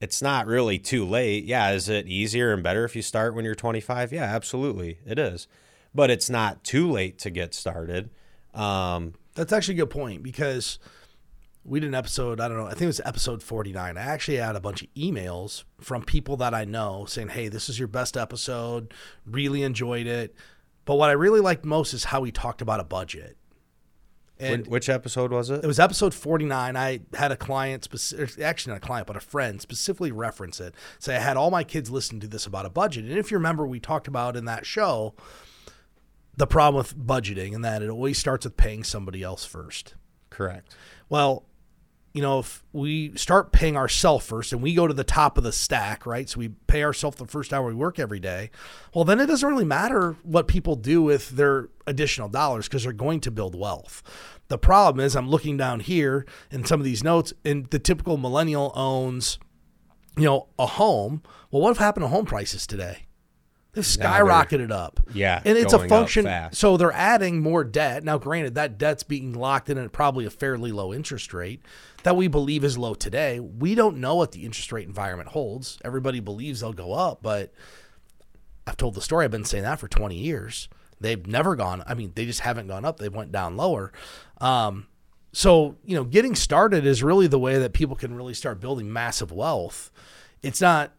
it's 0.01 0.21
not 0.23 0.47
really 0.47 0.79
too 0.79 1.05
late. 1.05 1.45
Yeah 1.45 1.71
is 1.71 1.89
it 1.89 2.09
easier 2.09 2.53
and 2.53 2.63
better 2.63 2.85
if 2.85 2.97
you 2.97 3.03
start 3.03 3.35
when 3.35 3.45
you're 3.45 3.55
25 3.55 4.13
yeah 4.13 4.25
absolutely 4.25 4.99
it 5.07 5.19
is. 5.19 5.47
But 5.95 6.11
it's 6.11 6.29
not 6.29 6.65
too 6.65 6.91
late 6.91 7.19
to 7.19 7.31
get 7.31 7.55
started. 7.55 8.11
Um, 8.55 9.15
That's 9.35 9.53
actually 9.53 9.75
a 9.75 9.79
good 9.79 9.91
point 9.91 10.23
because 10.23 10.79
we 11.65 11.81
did 11.81 11.89
an 11.89 11.95
episode, 11.95 12.41
I 12.41 12.49
don't 12.49 12.57
know, 12.57 12.67
I 12.67 12.71
think 12.71 12.83
it 12.83 12.87
was 12.87 13.01
episode 13.05 13.43
49. 13.43 13.99
I 13.99 14.01
actually 14.01 14.39
had 14.39 14.57
a 14.57 14.61
bunch 14.61 14.83
of 14.83 14.95
emails 14.95 15.65
from 15.81 16.05
people 16.05 16.37
that 16.39 16.55
I 16.55 16.65
know 16.65 17.05
saying, 17.07 17.29
hey, 17.29 17.49
this 17.49 17.69
is 17.69 17.79
your 17.79 17.89
best 17.89 18.17
episode, 18.17 18.95
really 19.27 19.63
enjoyed 19.63 20.07
it. 20.07 20.35
But 20.85 20.97
what 20.97 21.11
I 21.11 21.13
really 21.13 21.41
liked 21.41 21.65
most 21.65 21.93
is 21.93 22.05
how 22.05 22.21
we 22.21 22.33
talked 22.33 22.63
about 22.63 22.81
a 22.81 22.85
budget. 22.85 23.37
And 24.39 24.67
which 24.67 24.89
episode 24.89 25.33
was 25.33 25.51
it 25.51 25.63
it 25.63 25.67
was 25.67 25.79
episode 25.79 26.15
49. 26.15 26.75
I 26.75 27.01
had 27.13 27.31
a 27.31 27.37
client, 27.37 27.87
speci- 27.91 28.41
actually 28.41 28.71
not 28.73 28.83
a 28.83 28.87
client, 28.87 29.07
but 29.07 29.17
a 29.17 29.21
friend 29.21 29.61
specifically 29.61 30.13
reference 30.13 30.61
it. 30.61 30.75
Say, 30.99 31.15
I 31.15 31.21
had 31.21 31.37
all 31.37 31.51
my 31.51 31.63
kids 31.63 31.91
listen 31.91 32.21
to 32.21 32.27
this 32.27 32.47
about 32.47 32.65
a 32.65 32.71
budget. 32.71 33.05
And 33.05 33.19
if 33.19 33.31
you 33.31 33.37
remember, 33.37 33.67
we 33.67 33.81
talked 33.81 34.09
about 34.09 34.37
in 34.37 34.47
that 34.47 34.65
show 34.65 35.15
the 36.39 36.47
problem 36.47 36.79
with 36.79 36.97
budgeting 36.97 37.55
and 37.55 37.63
that 37.67 37.83
it 37.83 37.91
always 37.91 38.17
starts 38.17 38.47
with 38.47 38.57
paying 38.57 38.83
somebody 38.83 39.23
else 39.23 39.45
first. 39.45 39.95
correct 40.31 40.75
Well, 41.11 41.45
you 42.13 42.23
know, 42.23 42.41
if 42.41 42.65
we 42.73 43.15
start 43.17 43.53
paying 43.53 43.77
ourselves 43.77 44.27
first 44.27 44.53
and 44.53 44.61
we 44.61 44.75
go 44.75 44.89
to 44.89 44.95
the 44.95 45.05
top 45.05 45.39
of 45.39 45.45
the 45.45 45.53
stack, 45.53 46.05
right? 46.07 46.29
So 46.29 46.41
we 46.41 46.49
pay 46.67 46.83
ourselves 46.83 47.17
the 47.19 47.27
first 47.27 47.53
hour 47.53 47.69
we 47.69 47.75
work 47.75 47.99
every 48.01 48.19
day. 48.19 48.51
Well, 48.93 49.05
then 49.05 49.21
it 49.21 49.27
doesn't 49.27 49.49
really 49.49 49.65
matter 49.65 50.17
what 50.25 50.49
people 50.49 50.75
do 50.75 51.03
with 51.03 51.31
their 51.31 51.69
additional 51.87 52.29
dollars 52.29 52.67
because 52.67 52.83
they're 52.83 52.93
going 52.93 53.21
to 53.21 53.31
build 53.31 53.55
wealth. 53.55 54.03
The 54.49 54.59
problem 54.59 55.05
is, 55.05 55.15
I'm 55.15 55.31
looking 55.31 55.57
down 55.57 55.79
here 55.79 56.27
in 56.51 56.65
some 56.65 56.81
of 56.81 56.85
these 56.85 57.05
notes, 57.05 57.33
and 57.45 57.67
the 57.67 57.79
typical 57.79 58.17
millennial 58.17 58.73
owns, 58.75 59.39
you 60.17 60.25
know, 60.25 60.49
a 60.59 60.67
home. 60.67 61.23
Well, 61.53 61.63
what 61.63 61.69
have 61.69 61.79
happened 61.79 62.03
to 62.03 62.09
home 62.09 62.27
prices 62.27 62.67
today? 62.67 63.07
They've 63.73 63.85
skyrocketed 63.85 64.73
up. 64.73 65.01
Yeah, 65.15 65.41
And 65.45 65.57
it's 65.57 65.73
a 65.73 65.89
function. 65.89 66.25
So 66.53 66.77
they're 66.77 66.93
adding 66.93 67.41
more 67.41 67.63
debt. 67.63 68.03
Now, 68.03 68.19
granted, 68.19 68.57
that 68.57 68.79
debt's 68.79 69.05
being 69.05 69.33
locked 69.33 69.71
in 69.71 69.79
at 69.79 69.93
probably 69.93 70.25
a 70.25 70.31
fairly 70.31 70.73
low 70.73 70.93
interest 70.93 71.33
rate 71.33 71.63
that 72.03 72.17
we 72.17 72.27
believe 72.27 72.65
is 72.65 72.77
low 72.77 72.95
today. 72.95 73.39
We 73.39 73.75
don't 73.75 73.99
know 73.99 74.17
what 74.17 74.33
the 74.33 74.45
interest 74.45 74.73
rate 74.73 74.89
environment 74.89 75.31
holds. 75.31 75.79
Everybody 75.85 76.21
believes 76.21 76.61
they'll 76.61 76.73
go 76.73 76.93
up, 76.93 77.23
but 77.23 77.53
I've 78.67 78.77
told 78.77 78.95
the 78.95 79.01
story. 79.01 79.25
I've 79.25 79.31
been 79.31 79.45
saying 79.45 79.65
that 79.65 79.79
for 79.79 79.89
20 79.89 80.17
years. 80.17 80.69
They've 81.01 81.25
never 81.27 81.57
gone. 81.57 81.83
I 81.87 81.95
mean, 81.95 82.13
they 82.15 82.27
just 82.27 82.41
haven't 82.41 82.67
gone 82.67 82.85
up. 82.85 82.99
They 82.99 83.09
went 83.09 83.33
down 83.33 83.57
lower. 83.57 83.93
Um, 84.41 84.87
so 85.33 85.77
you 85.85 85.95
know, 85.95 86.05
getting 86.05 86.35
started 86.35 86.85
is 86.85 87.03
really 87.03 87.27
the 87.27 87.39
way 87.39 87.59
that 87.59 87.73
people 87.73 87.97
can 87.97 88.15
really 88.15 88.35
start 88.35 88.61
building 88.61 88.93
massive 88.93 89.31
wealth. 89.33 89.91
It's 90.43 90.61
not 90.61 90.93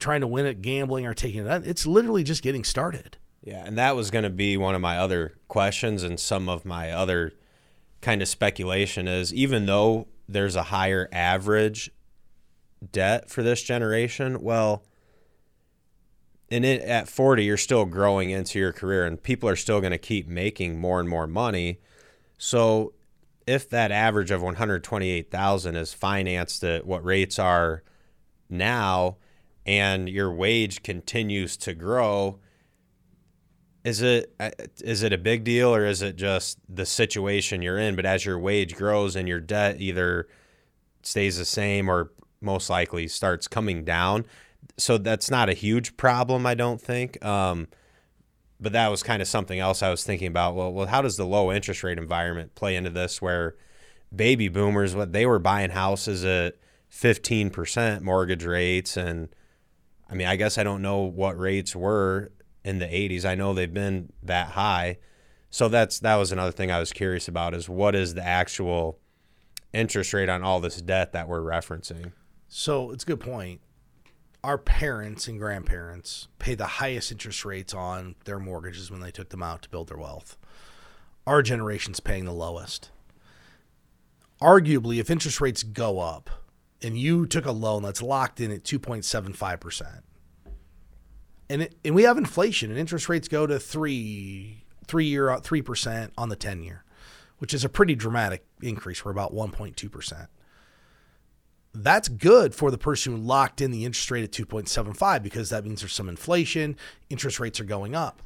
trying 0.00 0.22
to 0.22 0.26
win 0.26 0.46
at 0.46 0.62
gambling 0.62 1.06
or 1.06 1.14
taking 1.14 1.46
it. 1.46 1.66
It's 1.66 1.86
literally 1.86 2.24
just 2.24 2.42
getting 2.42 2.64
started. 2.64 3.18
Yeah, 3.42 3.64
and 3.64 3.78
that 3.78 3.96
was 3.96 4.10
going 4.10 4.24
to 4.24 4.30
be 4.30 4.56
one 4.56 4.74
of 4.74 4.80
my 4.80 4.98
other 4.98 5.38
questions, 5.48 6.02
and 6.02 6.18
some 6.18 6.48
of 6.48 6.64
my 6.64 6.90
other 6.90 7.32
kind 8.00 8.22
of 8.22 8.28
speculation 8.28 9.06
is 9.06 9.32
even 9.32 9.66
though 9.66 10.08
there's 10.28 10.56
a 10.56 10.64
higher 10.64 11.08
average 11.12 11.90
debt 12.92 13.30
for 13.30 13.42
this 13.42 13.62
generation, 13.62 14.40
well, 14.40 14.84
and 16.50 16.64
it, 16.64 16.82
at 16.82 17.08
40, 17.08 17.44
you're 17.44 17.56
still 17.56 17.84
growing 17.84 18.30
into 18.30 18.58
your 18.58 18.72
career, 18.72 19.06
and 19.06 19.22
people 19.22 19.48
are 19.48 19.56
still 19.56 19.80
going 19.80 19.92
to 19.92 19.98
keep 19.98 20.26
making 20.26 20.78
more 20.78 21.00
and 21.00 21.08
more 21.08 21.26
money. 21.26 21.80
So, 22.38 22.94
if 23.46 23.68
that 23.70 23.90
average 23.90 24.30
of 24.30 24.42
128,000 24.42 25.76
is 25.76 25.94
financed 25.94 26.62
at 26.62 26.86
what 26.86 27.04
rates 27.04 27.38
are 27.38 27.82
now, 28.48 29.16
and 29.66 30.08
your 30.08 30.32
wage 30.32 30.82
continues 30.82 31.56
to 31.58 31.74
grow, 31.74 32.38
is 33.84 34.02
it 34.02 34.34
uh, 34.38 34.50
it 34.84 35.12
a 35.12 35.18
big 35.18 35.44
deal 35.44 35.74
or 35.74 35.86
is 35.86 36.02
it 36.02 36.16
just 36.16 36.58
the 36.68 36.86
situation 36.86 37.62
you're 37.62 37.78
in? 37.78 37.96
But 37.96 38.06
as 38.06 38.24
your 38.24 38.38
wage 38.38 38.74
grows 38.76 39.16
and 39.16 39.28
your 39.28 39.40
debt 39.40 39.80
either 39.80 40.28
stays 41.02 41.38
the 41.38 41.44
same 41.44 41.88
or 41.88 42.12
most 42.40 42.68
likely 42.68 43.08
starts 43.08 43.48
coming 43.48 43.84
down, 43.84 44.26
so 44.76 44.98
that's 44.98 45.30
not 45.30 45.48
a 45.48 45.54
huge 45.54 45.96
problem, 45.96 46.46
I 46.46 46.54
don't 46.54 46.80
think. 46.80 47.22
Um, 47.24 47.68
but 48.60 48.72
that 48.72 48.88
was 48.88 49.02
kind 49.02 49.22
of 49.22 49.28
something 49.28 49.58
else 49.58 49.82
I 49.82 49.90
was 49.90 50.04
thinking 50.04 50.28
about. 50.28 50.54
Well, 50.54 50.72
well, 50.72 50.86
how 50.86 51.00
does 51.00 51.16
the 51.16 51.24
low 51.24 51.50
interest 51.50 51.82
rate 51.82 51.96
environment 51.98 52.54
play 52.54 52.76
into 52.76 52.90
this? 52.90 53.22
Where 53.22 53.56
baby 54.14 54.48
boomers, 54.48 54.94
what 54.94 55.12
they 55.12 55.24
were 55.24 55.38
buying 55.38 55.70
houses 55.70 56.24
at 56.24 56.56
fifteen 56.88 57.48
percent 57.48 58.02
mortgage 58.02 58.44
rates, 58.44 58.96
and 58.96 59.28
I 60.10 60.14
mean, 60.14 60.26
I 60.26 60.36
guess 60.36 60.58
I 60.58 60.64
don't 60.64 60.82
know 60.82 60.98
what 60.98 61.38
rates 61.38 61.76
were 61.76 62.32
in 62.64 62.78
the 62.78 62.86
80s. 62.86 63.24
I 63.24 63.34
know 63.34 63.54
they've 63.54 63.72
been 63.72 64.12
that 64.22 64.48
high. 64.48 64.98
So 65.50 65.68
that's 65.68 65.98
that 66.00 66.16
was 66.16 66.32
another 66.32 66.52
thing 66.52 66.70
I 66.70 66.78
was 66.78 66.92
curious 66.92 67.28
about 67.28 67.54
is 67.54 67.68
what 67.68 67.94
is 67.94 68.14
the 68.14 68.24
actual 68.24 68.98
interest 69.72 70.12
rate 70.12 70.28
on 70.28 70.42
all 70.42 70.60
this 70.60 70.80
debt 70.80 71.12
that 71.12 71.28
we're 71.28 71.40
referencing? 71.40 72.12
So 72.48 72.90
it's 72.90 73.04
a 73.04 73.06
good 73.06 73.20
point. 73.20 73.60
Our 74.42 74.58
parents 74.58 75.28
and 75.28 75.38
grandparents 75.38 76.28
pay 76.38 76.54
the 76.54 76.66
highest 76.66 77.12
interest 77.12 77.44
rates 77.44 77.74
on 77.74 78.14
their 78.24 78.38
mortgages 78.38 78.90
when 78.90 79.00
they 79.00 79.10
took 79.10 79.28
them 79.28 79.42
out 79.42 79.62
to 79.62 79.68
build 79.68 79.88
their 79.88 79.98
wealth. 79.98 80.38
Our 81.26 81.42
generation's 81.42 82.00
paying 82.00 82.24
the 82.24 82.32
lowest. 82.32 82.90
Arguably, 84.40 84.98
if 84.98 85.10
interest 85.10 85.40
rates 85.40 85.62
go 85.62 86.00
up 86.00 86.30
and 86.82 86.98
you 86.98 87.26
took 87.26 87.46
a 87.46 87.52
loan 87.52 87.82
that's 87.82 88.02
locked 88.02 88.40
in 88.40 88.50
at 88.50 88.64
2.75%, 88.64 90.02
and, 91.48 91.62
it, 91.62 91.74
and 91.84 91.94
we 91.94 92.04
have 92.04 92.16
inflation 92.16 92.70
and 92.70 92.78
interest 92.78 93.08
rates 93.08 93.28
go 93.28 93.46
to 93.46 93.58
three, 93.58 94.64
three 94.86 95.06
year, 95.06 95.28
3% 95.28 96.10
on 96.16 96.28
the 96.28 96.36
10 96.36 96.62
year, 96.62 96.84
which 97.38 97.52
is 97.52 97.64
a 97.64 97.68
pretty 97.68 97.94
dramatic 97.94 98.44
increase. 98.62 99.04
We're 99.04 99.10
about 99.10 99.34
1.2% 99.34 100.28
that's 101.74 102.08
good 102.08 102.54
for 102.54 102.70
the 102.70 102.78
person 102.78 103.14
who 103.14 103.22
locked 103.22 103.60
in 103.60 103.70
the 103.70 103.84
interest 103.84 104.10
rate 104.10 104.24
at 104.24 104.32
2.75 104.32 105.22
because 105.22 105.50
that 105.50 105.64
means 105.64 105.80
there's 105.80 105.92
some 105.92 106.08
inflation, 106.08 106.76
interest 107.08 107.38
rates 107.38 107.60
are 107.60 107.64
going 107.64 107.94
up, 107.94 108.22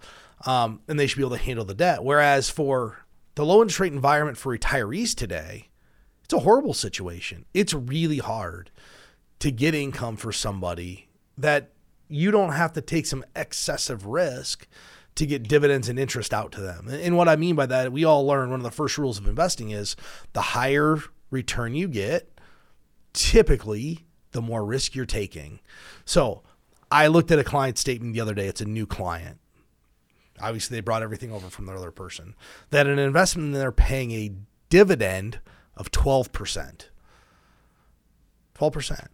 um, 0.46 0.80
and 0.88 0.98
they 0.98 1.06
should 1.06 1.16
be 1.16 1.22
able 1.22 1.36
to 1.36 1.42
handle 1.42 1.64
the 1.64 1.74
debt. 1.74 2.02
Whereas 2.02 2.48
for 2.48 3.04
the 3.34 3.44
low 3.44 3.60
interest 3.60 3.80
rate 3.80 3.92
environment 3.92 4.38
for 4.38 4.56
retirees 4.56 5.14
today, 5.14 5.68
it's 6.24 6.34
a 6.34 6.40
horrible 6.40 6.74
situation. 6.74 7.44
It's 7.54 7.74
really 7.74 8.18
hard 8.18 8.70
to 9.40 9.50
get 9.50 9.74
income 9.74 10.16
for 10.16 10.32
somebody 10.32 11.08
that 11.36 11.70
you 12.08 12.30
don't 12.30 12.52
have 12.52 12.72
to 12.72 12.80
take 12.80 13.06
some 13.06 13.24
excessive 13.36 14.06
risk 14.06 14.66
to 15.16 15.26
get 15.26 15.46
dividends 15.46 15.88
and 15.88 15.98
interest 15.98 16.34
out 16.34 16.50
to 16.52 16.60
them. 16.60 16.88
And 16.88 17.16
what 17.16 17.28
I 17.28 17.36
mean 17.36 17.54
by 17.54 17.66
that, 17.66 17.92
we 17.92 18.04
all 18.04 18.26
learn 18.26 18.50
one 18.50 18.60
of 18.60 18.64
the 18.64 18.70
first 18.70 18.98
rules 18.98 19.18
of 19.18 19.28
investing 19.28 19.70
is 19.70 19.96
the 20.32 20.40
higher 20.40 20.98
return 21.30 21.74
you 21.74 21.88
get, 21.88 22.30
typically 23.12 24.06
the 24.32 24.42
more 24.42 24.64
risk 24.64 24.94
you're 24.94 25.06
taking. 25.06 25.60
So 26.04 26.42
I 26.90 27.06
looked 27.06 27.30
at 27.30 27.38
a 27.38 27.44
client 27.44 27.78
statement 27.78 28.14
the 28.14 28.20
other 28.20 28.34
day. 28.34 28.46
It's 28.46 28.60
a 28.60 28.66
new 28.66 28.86
client. 28.86 29.38
Obviously, 30.40 30.76
they 30.76 30.80
brought 30.80 31.02
everything 31.02 31.32
over 31.32 31.48
from 31.48 31.66
their 31.66 31.76
other 31.76 31.92
person. 31.92 32.34
That 32.70 32.88
an 32.88 32.98
investment 32.98 33.54
they're 33.54 33.70
paying 33.70 34.10
a 34.10 34.32
dividend 34.68 35.38
of 35.76 35.90
12%. 35.90 36.88
12%. 38.54 39.06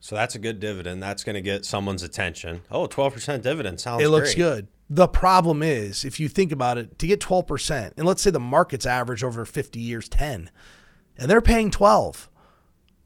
So 0.00 0.16
that's 0.16 0.34
a 0.34 0.38
good 0.38 0.58
dividend. 0.58 1.02
That's 1.02 1.22
going 1.22 1.34
to 1.34 1.40
get 1.40 1.64
someone's 1.64 2.02
attention. 2.02 2.62
Oh, 2.70 2.88
12% 2.88 3.40
dividend 3.42 3.80
sounds 3.80 4.02
It 4.02 4.08
looks 4.08 4.34
great. 4.34 4.42
good. 4.42 4.68
The 4.90 5.08
problem 5.08 5.62
is, 5.62 6.04
if 6.04 6.18
you 6.18 6.28
think 6.28 6.52
about 6.52 6.76
it, 6.76 6.98
to 6.98 7.06
get 7.06 7.20
12%, 7.20 7.92
and 7.96 8.06
let's 8.06 8.20
say 8.20 8.30
the 8.30 8.40
market's 8.40 8.84
average 8.84 9.24
over 9.24 9.44
50 9.44 9.80
years 9.80 10.08
10, 10.08 10.50
and 11.16 11.30
they're 11.30 11.40
paying 11.40 11.70
12, 11.70 12.28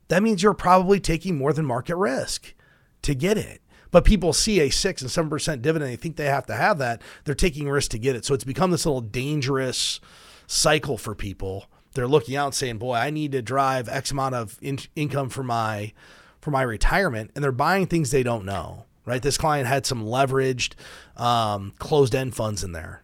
that 0.09 0.23
means 0.23 0.43
you're 0.43 0.55
probably 0.55 0.99
taking 0.99 1.37
more 1.37 1.53
than 1.53 1.65
market 1.65 1.97
risk 1.97 2.55
to 3.03 3.15
get 3.15 3.37
it. 3.37 3.61
But 3.91 4.05
people 4.05 4.33
see 4.33 4.61
a 4.61 4.71
6 4.71 5.03
and 5.03 5.11
7% 5.11 5.63
dividend, 5.63 5.91
they 5.91 5.97
think 5.97 6.17
they 6.17 6.27
have 6.27 6.47
to 6.47 6.55
have 6.55 6.79
that. 6.79 7.03
They're 7.25 7.35
taking 7.35 7.69
risk 7.69 7.91
to 7.93 7.99
get 7.99 8.17
it. 8.17 8.25
So 8.25 8.35
it's 8.35 8.45
become 8.45 8.71
this 8.71 8.87
little 8.87 9.01
dangerous 9.01 10.01
cycle 10.47 10.99
for 10.99 11.15
people. 11.15 11.67
They're 11.97 12.07
looking 12.07 12.37
out 12.37 12.47
and 12.47 12.55
saying, 12.55 12.79
"Boy, 12.79 12.95
I 12.95 13.11
need 13.11 13.33
to 13.33 13.43
drive 13.43 13.89
X 13.89 14.11
amount 14.13 14.35
of 14.37 14.59
in- 14.63 14.79
income 14.95 15.29
for 15.29 15.43
my 15.43 15.93
for 16.41 16.51
my 16.53 16.63
retirement," 16.63 17.33
and 17.35 17.43
they're 17.43 17.51
buying 17.53 17.87
things 17.87 18.11
they 18.11 18.23
don't 18.23 18.45
know. 18.45 18.85
Right? 19.05 19.23
This 19.23 19.39
client 19.39 19.69
had 19.69 19.87
some 19.87 20.05
leveraged 20.05 20.75
um, 21.17 21.73
closed-end 21.79 22.35
funds 22.35 22.65
in 22.65 22.73
there. 22.73 23.03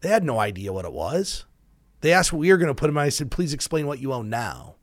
They 0.00 0.08
had 0.08 0.24
no 0.24 0.38
idea 0.40 0.72
what 0.72 0.84
it 0.86 0.92
was. 0.92 1.44
They 2.00 2.12
asked 2.12 2.32
what 2.32 2.38
we 2.38 2.50
were 2.50 2.56
going 2.58 2.68
to 2.68 2.74
put 2.74 2.90
in. 2.90 2.96
I 2.98 3.08
said, 3.10 3.30
"Please 3.30 3.52
explain 3.54 3.86
what 3.86 3.98
you 3.98 4.12
own 4.12 4.28
now." 4.30 4.74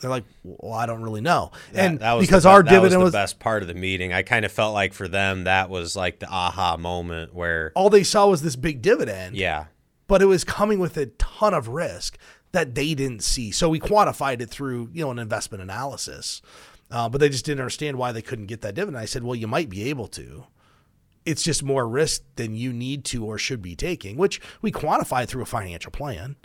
They're 0.00 0.10
like, 0.10 0.24
"Well, 0.42 0.72
I 0.72 0.86
don't 0.86 1.02
really 1.02 1.20
know." 1.20 1.52
That- 1.72 1.84
and 1.84 1.98
that 2.00 2.12
was 2.14 2.26
because 2.26 2.42
the, 2.42 2.50
our 2.50 2.62
that 2.62 2.70
dividend 2.70 3.00
was 3.00 3.06
was, 3.06 3.12
the 3.12 3.18
best 3.18 3.38
part 3.38 3.62
of 3.62 3.68
the 3.68 3.74
meeting. 3.74 4.12
I 4.12 4.22
kind 4.22 4.44
of 4.44 4.52
felt 4.52 4.74
like 4.74 4.92
for 4.92 5.08
them 5.08 5.44
that 5.44 5.70
was 5.70 5.96
like 5.96 6.18
the 6.18 6.28
aha 6.28 6.76
moment 6.76 7.32
where 7.34 7.72
all 7.74 7.88
they 7.88 8.04
saw 8.04 8.26
was 8.26 8.42
this 8.42 8.56
big 8.56 8.82
dividend. 8.82 9.36
yeah, 9.36 9.66
but 10.08 10.20
it 10.20 10.26
was 10.26 10.44
coming 10.44 10.78
with 10.80 10.96
a 10.96 11.06
ton 11.06 11.54
of 11.54 11.68
risk 11.68 12.18
that 12.54 12.74
they 12.74 12.94
didn't 12.94 13.22
see. 13.22 13.50
So 13.50 13.68
we 13.68 13.78
quantified 13.78 14.40
it 14.40 14.48
through, 14.48 14.88
you 14.92 15.04
know, 15.04 15.10
an 15.10 15.18
investment 15.18 15.62
analysis. 15.62 16.40
Uh, 16.90 17.08
but 17.08 17.20
they 17.20 17.28
just 17.28 17.44
didn't 17.44 17.60
understand 17.60 17.98
why 17.98 18.12
they 18.12 18.22
couldn't 18.22 18.46
get 18.46 18.60
that 18.62 18.74
dividend. 18.74 18.96
I 19.00 19.04
said, 19.04 19.24
well, 19.24 19.34
you 19.34 19.46
might 19.46 19.68
be 19.68 19.88
able 19.90 20.06
to. 20.08 20.44
It's 21.26 21.42
just 21.42 21.62
more 21.62 21.88
risk 21.88 22.22
than 22.36 22.54
you 22.54 22.72
need 22.72 23.04
to 23.06 23.24
or 23.24 23.38
should 23.38 23.62
be 23.62 23.74
taking, 23.74 24.16
which 24.16 24.40
we 24.62 24.70
quantified 24.70 25.26
through 25.28 25.42
a 25.42 25.46
financial 25.46 25.90
plan, 25.90 26.36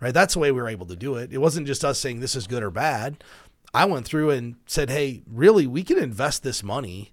right? 0.00 0.12
That's 0.12 0.34
the 0.34 0.40
way 0.40 0.52
we 0.52 0.60
were 0.60 0.68
able 0.68 0.86
to 0.86 0.96
do 0.96 1.16
it. 1.16 1.32
It 1.32 1.38
wasn't 1.38 1.66
just 1.66 1.84
us 1.84 1.98
saying 1.98 2.20
this 2.20 2.36
is 2.36 2.46
good 2.46 2.62
or 2.62 2.70
bad. 2.70 3.22
I 3.72 3.84
went 3.86 4.04
through 4.04 4.30
and 4.30 4.56
said, 4.66 4.90
hey, 4.90 5.22
really, 5.26 5.66
we 5.66 5.82
can 5.82 5.98
invest 5.98 6.42
this 6.42 6.62
money 6.62 7.12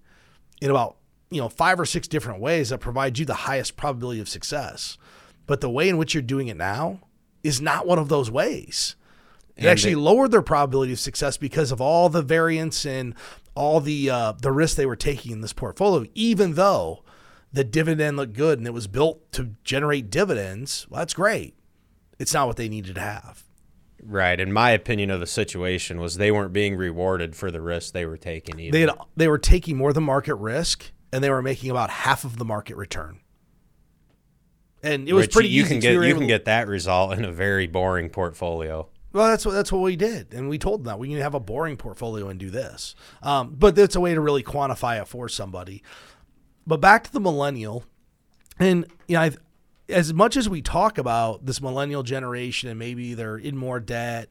in 0.60 0.70
about 0.70 0.98
you 1.30 1.40
know 1.40 1.50
five 1.50 1.80
or 1.80 1.86
six 1.86 2.08
different 2.08 2.42
ways 2.42 2.70
that 2.70 2.80
provide 2.80 3.18
you 3.18 3.26
the 3.26 3.34
highest 3.34 3.78
probability 3.78 4.20
of 4.20 4.28
success. 4.28 4.98
But 5.48 5.62
the 5.62 5.70
way 5.70 5.88
in 5.90 5.98
which 5.98 6.14
you're 6.14 6.22
doing 6.22 6.50
it 6.50 6.58
now 6.58 7.00
is 7.44 7.62
not 7.62 7.86
one 7.88 8.00
of 8.00 8.10
those 8.10 8.30
ways. 8.32 8.96
It 9.56 9.62
And 9.62 9.68
actually 9.68 9.94
they- 9.94 10.00
lowered 10.02 10.32
their 10.32 10.42
probability 10.42 10.94
of 10.94 11.00
success 11.00 11.38
because 11.38 11.72
of 11.72 11.82
all 11.82 12.10
the 12.10 12.22
variance 12.22 12.86
and 12.86 13.14
all 13.56 13.80
the 13.82 14.10
uh, 14.10 14.32
the 14.34 14.52
risk 14.52 14.78
they 14.78 14.86
were 14.86 14.96
taking 14.96 15.32
in 15.34 15.42
this 15.42 15.54
portfolio. 15.54 16.08
Even 16.16 16.54
though 16.54 17.04
the 17.54 17.64
dividend 17.66 18.16
looked 18.18 18.34
good 18.34 18.58
and 18.60 18.66
it 18.68 18.74
was 18.74 18.88
built 18.88 19.30
to 19.34 19.56
generate 19.64 20.10
dividends, 20.10 20.88
well, 20.90 21.00
that's 21.00 21.14
great. 21.14 21.56
It's 22.18 22.34
not 22.34 22.48
what 22.48 22.56
they 22.56 22.70
needed 22.70 22.96
to 22.96 23.02
have. 23.02 23.44
right. 24.04 24.40
and 24.40 24.54
my 24.54 24.70
opinion 24.72 25.10
of 25.12 25.20
the 25.20 25.28
situation 25.28 26.00
was 26.00 26.16
they 26.16 26.32
weren't 26.32 26.54
being 26.54 26.76
rewarded 26.76 27.36
for 27.36 27.52
the 27.52 27.62
risk 27.62 27.94
they 27.94 28.06
were 28.06 28.18
taking 28.18 28.60
either. 28.60 28.72
They 28.72 28.82
had, 28.82 28.92
they 29.18 29.28
were 29.28 29.38
taking 29.38 29.76
more 29.78 29.92
than 29.92 30.04
market 30.04 30.36
risk 30.36 30.92
and 31.12 31.24
they 31.24 31.30
were 31.30 31.42
making 31.42 31.72
about 31.72 31.90
half 31.90 32.24
of 32.24 32.38
the 32.38 32.46
market 32.46 32.78
return. 32.78 33.20
And 34.84 35.08
it 35.08 35.14
was 35.14 35.26
Which 35.26 35.34
pretty 35.34 35.50
you 35.50 35.62
easy. 35.64 35.76
can 35.76 35.80
get 35.80 35.94
you 35.94 36.14
can 36.14 36.22
to- 36.22 36.28
get 36.28 36.46
that 36.46 36.68
result 36.68 37.14
in 37.14 37.24
a 37.26 37.32
very 37.32 37.68
boring 37.68 38.10
portfolio. 38.10 38.88
Well, 39.14 39.28
that's 39.28 39.46
what 39.46 39.52
that's 39.52 39.72
what 39.72 39.82
we 39.82 39.96
did, 39.98 40.34
and 40.34 40.48
we 40.48 40.58
told 40.58 40.82
them 40.82 40.86
that 40.86 40.98
we 41.00 41.10
can 41.10 41.18
have 41.18 41.34
a 41.34 41.40
boring 41.40 41.76
portfolio 41.76 42.30
and 42.30 42.40
do 42.40 42.50
this. 42.50 42.96
Um, 43.22 43.54
but 43.60 43.76
that's 43.76 43.96
a 43.96 44.00
way 44.00 44.14
to 44.14 44.22
really 44.22 44.42
quantify 44.42 45.02
it 45.02 45.08
for 45.08 45.28
somebody. 45.28 45.84
But 46.66 46.78
back 46.80 47.04
to 47.04 47.12
the 47.12 47.20
millennial, 47.20 47.84
and 48.58 48.86
you 49.10 49.16
know, 49.16 49.22
I've, 49.22 49.38
as 49.90 50.14
much 50.14 50.38
as 50.38 50.48
we 50.48 50.62
talk 50.62 50.98
about 50.98 51.46
this 51.46 51.62
millennial 51.62 52.04
generation 52.04 52.70
and 52.70 52.80
maybe 52.80 53.14
they're 53.14 53.38
in 53.38 53.58
more 53.58 53.82
debt, 53.82 54.30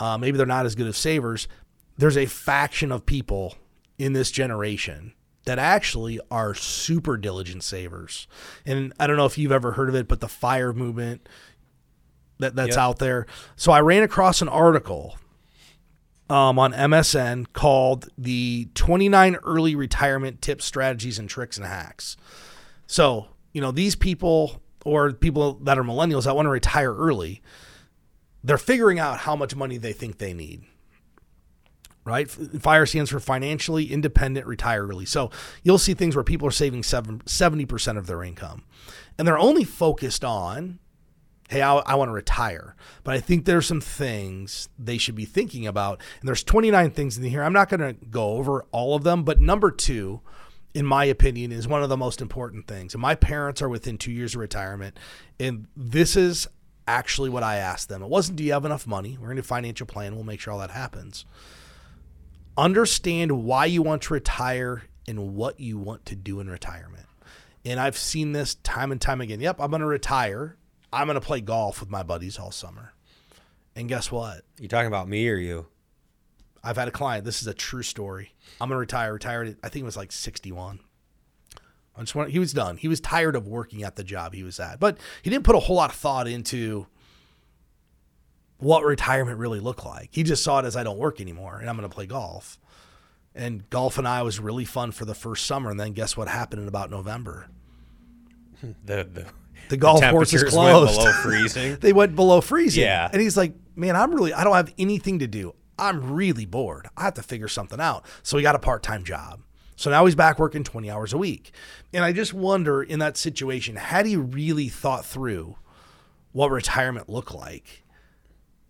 uh, 0.00 0.16
maybe 0.16 0.38
they're 0.38 0.46
not 0.46 0.64
as 0.64 0.74
good 0.74 0.86
of 0.86 0.96
savers. 0.96 1.46
There's 1.98 2.16
a 2.16 2.24
faction 2.24 2.90
of 2.90 3.04
people 3.04 3.56
in 3.98 4.14
this 4.14 4.30
generation 4.30 5.12
that 5.44 5.58
actually 5.58 6.20
are 6.30 6.54
super 6.54 7.16
diligent 7.16 7.64
savers. 7.64 8.26
And 8.64 8.92
I 9.00 9.06
don't 9.06 9.16
know 9.16 9.26
if 9.26 9.36
you've 9.38 9.52
ever 9.52 9.72
heard 9.72 9.88
of 9.88 9.94
it, 9.94 10.08
but 10.08 10.20
the 10.20 10.28
fire 10.28 10.72
movement 10.72 11.28
that, 12.38 12.54
that's 12.54 12.70
Yep. 12.70 12.78
out 12.78 12.98
there. 12.98 13.26
So 13.56 13.72
I 13.72 13.80
ran 13.80 14.02
across 14.02 14.42
an 14.42 14.48
article 14.48 15.16
um, 16.30 16.58
on 16.58 16.72
MSN 16.72 17.46
called 17.52 18.08
the 18.16 18.68
29 18.74 19.36
early 19.44 19.74
retirement 19.74 20.40
tips, 20.40 20.64
strategies, 20.64 21.18
and 21.18 21.28
tricks 21.28 21.56
and 21.56 21.66
hacks. 21.66 22.16
So, 22.86 23.28
you 23.52 23.60
know, 23.60 23.70
these 23.70 23.96
people 23.96 24.62
or 24.84 25.12
people 25.12 25.54
that 25.62 25.78
are 25.78 25.84
millennials 25.84 26.24
that 26.24 26.34
want 26.34 26.46
to 26.46 26.50
retire 26.50 26.94
early, 26.94 27.42
they're 28.42 28.58
figuring 28.58 28.98
out 28.98 29.18
how 29.18 29.36
much 29.36 29.54
money 29.54 29.76
they 29.76 29.92
think 29.92 30.18
they 30.18 30.32
need. 30.32 30.64
Right? 32.04 32.28
FIRE 32.28 32.86
stands 32.86 33.10
for 33.10 33.20
financially 33.20 33.92
independent 33.92 34.46
retire 34.46 34.86
early. 34.86 35.06
So 35.06 35.30
you'll 35.62 35.78
see 35.78 35.94
things 35.94 36.16
where 36.16 36.24
people 36.24 36.48
are 36.48 36.52
saving 36.52 36.82
seven, 36.82 37.20
70% 37.20 37.96
of 37.96 38.08
their 38.08 38.24
income. 38.24 38.64
And 39.16 39.28
they're 39.28 39.38
only 39.38 39.62
focused 39.62 40.24
on 40.24 40.80
hey, 41.52 41.62
I, 41.62 41.76
I 41.76 41.94
want 41.94 42.08
to 42.08 42.14
retire. 42.14 42.74
But 43.04 43.14
I 43.14 43.20
think 43.20 43.44
there's 43.44 43.66
some 43.66 43.80
things 43.80 44.68
they 44.78 44.98
should 44.98 45.14
be 45.14 45.26
thinking 45.26 45.66
about. 45.66 46.00
And 46.20 46.26
there's 46.26 46.42
29 46.42 46.90
things 46.90 47.18
in 47.18 47.24
here. 47.24 47.42
I'm 47.42 47.52
not 47.52 47.68
going 47.68 47.80
to 47.80 47.92
go 48.06 48.32
over 48.32 48.64
all 48.72 48.96
of 48.96 49.04
them, 49.04 49.22
but 49.22 49.40
number 49.40 49.70
two, 49.70 50.22
in 50.74 50.86
my 50.86 51.04
opinion, 51.04 51.52
is 51.52 51.68
one 51.68 51.82
of 51.82 51.90
the 51.90 51.96
most 51.96 52.22
important 52.22 52.66
things. 52.66 52.94
And 52.94 53.02
my 53.02 53.14
parents 53.14 53.60
are 53.60 53.68
within 53.68 53.98
two 53.98 54.12
years 54.12 54.34
of 54.34 54.40
retirement. 54.40 54.98
And 55.38 55.66
this 55.76 56.16
is 56.16 56.48
actually 56.88 57.28
what 57.28 57.42
I 57.42 57.56
asked 57.56 57.88
them. 57.90 58.02
It 58.02 58.08
wasn't, 58.08 58.36
do 58.36 58.44
you 58.44 58.54
have 58.54 58.64
enough 58.64 58.86
money? 58.86 59.18
We're 59.20 59.28
going 59.28 59.36
to 59.36 59.42
financial 59.42 59.86
plan. 59.86 60.14
We'll 60.14 60.24
make 60.24 60.40
sure 60.40 60.54
all 60.54 60.60
that 60.60 60.70
happens. 60.70 61.26
Understand 62.56 63.44
why 63.44 63.66
you 63.66 63.82
want 63.82 64.02
to 64.02 64.14
retire 64.14 64.82
and 65.08 65.34
what 65.34 65.58
you 65.58 65.78
want 65.78 66.04
to 66.06 66.16
do 66.16 66.40
in 66.40 66.48
retirement. 66.50 67.06
And 67.64 67.80
I've 67.80 67.96
seen 67.96 68.32
this 68.32 68.56
time 68.56 68.92
and 68.92 69.00
time 69.00 69.20
again. 69.20 69.40
Yep, 69.40 69.56
I'm 69.60 69.70
going 69.70 69.80
to 69.80 69.86
retire. 69.86 70.56
I'm 70.92 71.06
going 71.06 71.14
to 71.18 71.26
play 71.26 71.40
golf 71.40 71.80
with 71.80 71.88
my 71.90 72.02
buddies 72.02 72.38
all 72.38 72.50
summer. 72.50 72.92
And 73.74 73.88
guess 73.88 74.12
what? 74.12 74.42
You 74.60 74.68
talking 74.68 74.88
about 74.88 75.08
me 75.08 75.28
or 75.28 75.36
you? 75.36 75.66
I've 76.62 76.76
had 76.76 76.88
a 76.88 76.92
client. 76.92 77.24
This 77.24 77.40
is 77.40 77.48
a 77.48 77.54
true 77.54 77.82
story. 77.82 78.34
I'm 78.60 78.68
going 78.68 78.76
to 78.76 78.80
retire. 78.80 79.14
Retired. 79.14 79.48
at- 79.48 79.56
I 79.62 79.68
think 79.68 79.82
it 79.82 79.86
was 79.86 79.96
like 79.96 80.12
61. 80.12 80.80
I 81.96 82.00
just 82.00 82.14
want, 82.14 82.30
he 82.30 82.38
was 82.38 82.52
done. 82.52 82.76
He 82.76 82.88
was 82.88 83.00
tired 83.00 83.36
of 83.36 83.46
working 83.46 83.82
at 83.82 83.96
the 83.96 84.04
job 84.04 84.34
he 84.34 84.42
was 84.42 84.58
at, 84.58 84.80
but 84.80 84.96
he 85.22 85.28
didn't 85.30 85.44
put 85.44 85.56
a 85.56 85.60
whole 85.60 85.76
lot 85.76 85.90
of 85.90 85.96
thought 85.96 86.26
into 86.26 86.86
what 88.62 88.84
retirement 88.84 89.38
really 89.38 89.60
looked 89.60 89.84
like. 89.84 90.08
He 90.12 90.22
just 90.22 90.42
saw 90.44 90.58
it 90.60 90.64
as 90.64 90.76
I 90.76 90.84
don't 90.84 90.98
work 90.98 91.20
anymore 91.20 91.58
and 91.58 91.68
I'm 91.68 91.76
going 91.76 91.88
to 91.88 91.94
play 91.94 92.06
golf. 92.06 92.58
And 93.34 93.68
golf 93.70 93.98
and 93.98 94.06
I 94.06 94.22
was 94.22 94.38
really 94.38 94.64
fun 94.64 94.92
for 94.92 95.04
the 95.04 95.14
first 95.14 95.46
summer. 95.46 95.70
And 95.70 95.80
then 95.80 95.92
guess 95.92 96.16
what 96.16 96.28
happened 96.28 96.62
in 96.62 96.68
about 96.68 96.90
November? 96.90 97.48
The 98.84 99.04
the, 99.12 99.26
The 99.68 99.76
golf 99.76 100.00
course 100.00 100.32
is 100.32 100.42
temperatures 100.42 100.56
went 100.56 100.70
closed. 100.70 100.98
below 100.98 101.12
freezing. 101.22 101.76
they 101.80 101.92
went 101.92 102.14
below 102.14 102.40
freezing. 102.40 102.84
Yeah. 102.84 103.08
And 103.12 103.20
he's 103.20 103.36
like, 103.36 103.54
man, 103.74 103.96
I'm 103.96 104.14
really, 104.14 104.32
I 104.32 104.44
don't 104.44 104.54
have 104.54 104.72
anything 104.78 105.18
to 105.20 105.26
do. 105.26 105.54
I'm 105.78 106.12
really 106.12 106.46
bored. 106.46 106.88
I 106.96 107.02
have 107.04 107.14
to 107.14 107.22
figure 107.22 107.48
something 107.48 107.80
out. 107.80 108.04
So 108.22 108.36
he 108.36 108.42
got 108.42 108.54
a 108.54 108.60
part 108.60 108.82
time 108.84 109.02
job. 109.04 109.40
So 109.74 109.90
now 109.90 110.04
he's 110.04 110.14
back 110.14 110.38
working 110.38 110.62
20 110.62 110.88
hours 110.90 111.12
a 111.12 111.18
week. 111.18 111.50
And 111.92 112.04
I 112.04 112.12
just 112.12 112.32
wonder 112.32 112.82
in 112.82 113.00
that 113.00 113.16
situation, 113.16 113.74
had 113.76 114.06
he 114.06 114.16
really 114.16 114.68
thought 114.68 115.04
through 115.04 115.56
what 116.30 116.50
retirement 116.52 117.08
looked 117.08 117.34
like, 117.34 117.81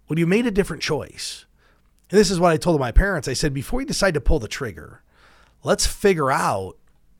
would 0.08 0.18
you 0.18 0.26
made 0.26 0.46
a 0.46 0.50
different 0.50 0.82
choice? 0.82 1.46
And 2.10 2.18
this 2.18 2.30
is 2.30 2.38
what 2.38 2.52
I 2.52 2.56
told 2.56 2.78
my 2.78 2.92
parents. 2.92 3.28
I 3.28 3.32
said, 3.32 3.54
before 3.54 3.80
you 3.80 3.86
decide 3.86 4.14
to 4.14 4.20
pull 4.20 4.38
the 4.38 4.48
trigger, 4.48 5.02
let's 5.62 5.86
figure 5.86 6.30
out 6.30 6.76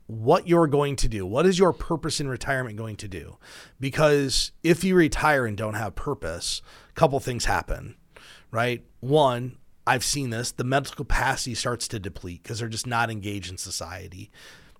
what 0.07 0.47
you're 0.47 0.67
going 0.67 0.95
to 0.97 1.07
do. 1.07 1.25
What 1.25 1.45
is 1.45 1.57
your 1.57 1.73
purpose 1.73 2.19
in 2.19 2.27
retirement 2.27 2.77
going 2.77 2.97
to 2.97 3.07
do? 3.07 3.37
Because 3.79 4.51
if 4.61 4.83
you 4.83 4.95
retire 4.95 5.45
and 5.45 5.57
don't 5.57 5.73
have 5.75 5.95
purpose, 5.95 6.61
a 6.89 6.93
couple 6.93 7.19
things 7.19 7.45
happen, 7.45 7.95
right? 8.51 8.83
One, 8.99 9.57
I've 9.87 10.03
seen 10.03 10.29
this, 10.29 10.51
the 10.51 10.63
mental 10.63 10.95
capacity 10.95 11.55
starts 11.55 11.87
to 11.89 11.99
deplete 11.99 12.43
because 12.43 12.59
they're 12.59 12.67
just 12.67 12.87
not 12.87 13.09
engaged 13.09 13.49
in 13.49 13.57
society. 13.57 14.29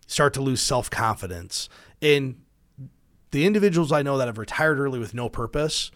Start 0.05 0.33
to 0.35 0.41
lose 0.41 0.61
self-confidence. 0.61 1.69
And 2.01 2.41
the 3.31 3.45
individuals 3.45 3.91
I 3.91 4.03
know 4.03 4.17
that 4.17 4.27
have 4.27 4.37
retired 4.37 4.79
early 4.79 4.99
with 4.99 5.13
no 5.13 5.27
purpose 5.29 5.89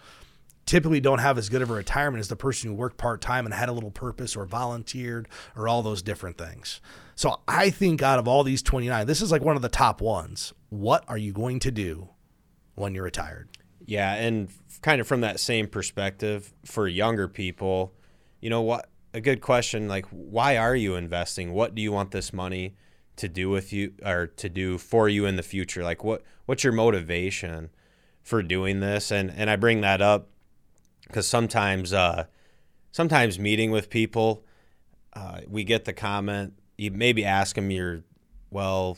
typically 0.67 0.99
don't 0.99 1.19
have 1.19 1.38
as 1.38 1.49
good 1.49 1.63
of 1.63 1.71
a 1.71 1.73
retirement 1.73 2.19
as 2.19 2.27
the 2.27 2.36
person 2.36 2.69
who 2.69 2.75
worked 2.75 2.97
part 2.97 3.21
time 3.21 3.45
and 3.45 3.53
had 3.56 3.69
a 3.69 3.71
little 3.71 3.89
purpose 3.89 4.36
or 4.36 4.45
volunteered 4.45 5.27
or 5.56 5.67
all 5.67 5.82
those 5.82 6.03
different 6.03 6.38
things. 6.38 6.82
So 7.15 7.39
I 7.47 7.71
think 7.71 8.03
out 8.03 8.19
of 8.19 8.27
all 8.27 8.43
these 8.43 8.62
29, 8.62 9.08
this 9.08 9.21
is 9.21 9.32
like 9.32 9.41
one 9.41 9.56
of 9.56 9.63
the 9.63 9.69
top 9.69 10.01
ones. 10.01 10.53
What 10.69 11.03
are 11.08 11.17
you 11.17 11.34
going 11.34 11.60
to 11.62 11.71
do 11.71 12.10
when 12.75 12.93
you're 12.93 13.06
retired? 13.06 13.49
Yeah, 13.86 14.13
and 14.13 14.49
kind 14.82 14.99
of 15.01 15.08
from 15.08 15.21
that 15.21 15.39
same 15.39 15.67
perspective 15.67 16.53
for 16.65 16.88
younger 16.88 17.30
people, 17.30 17.93
you 18.41 18.49
know 18.49 18.62
what 18.62 18.89
a 19.13 19.21
good 19.21 19.41
question 19.41 19.88
like 19.88 20.06
why 20.10 20.58
are 20.58 20.75
you 20.75 20.95
investing? 20.95 21.53
What 21.53 21.73
do 21.73 21.82
you 21.82 21.91
want 21.93 22.12
this 22.12 22.34
money 22.34 22.75
to 23.15 23.30
do 23.30 23.49
with 23.49 23.71
you 23.73 23.93
or 24.06 24.27
to 24.27 24.49
do 24.49 24.77
for 24.77 25.08
you 25.08 25.25
in 25.25 25.38
the 25.38 25.43
future? 25.43 25.84
Like 25.84 26.03
what 26.03 26.21
what's 26.45 26.65
your 26.65 26.73
motivation 26.73 27.69
for 28.21 28.43
doing 28.43 28.82
this? 28.82 29.10
And 29.10 29.32
and 29.32 29.49
I 29.49 29.56
bring 29.56 29.82
that 29.82 30.01
up 30.01 30.30
because 31.08 31.28
sometimes 31.28 31.93
uh, 31.93 32.26
sometimes 32.91 33.39
meeting 33.39 33.72
with 33.72 33.89
people, 33.89 34.43
uh, 35.13 35.41
we 35.48 35.63
get 35.63 35.86
the 35.86 35.93
comment. 35.93 36.54
You 36.78 36.91
maybe 36.91 37.26
ask 37.26 37.56
them 37.56 37.72
your, 37.72 38.04
well, 38.52 38.98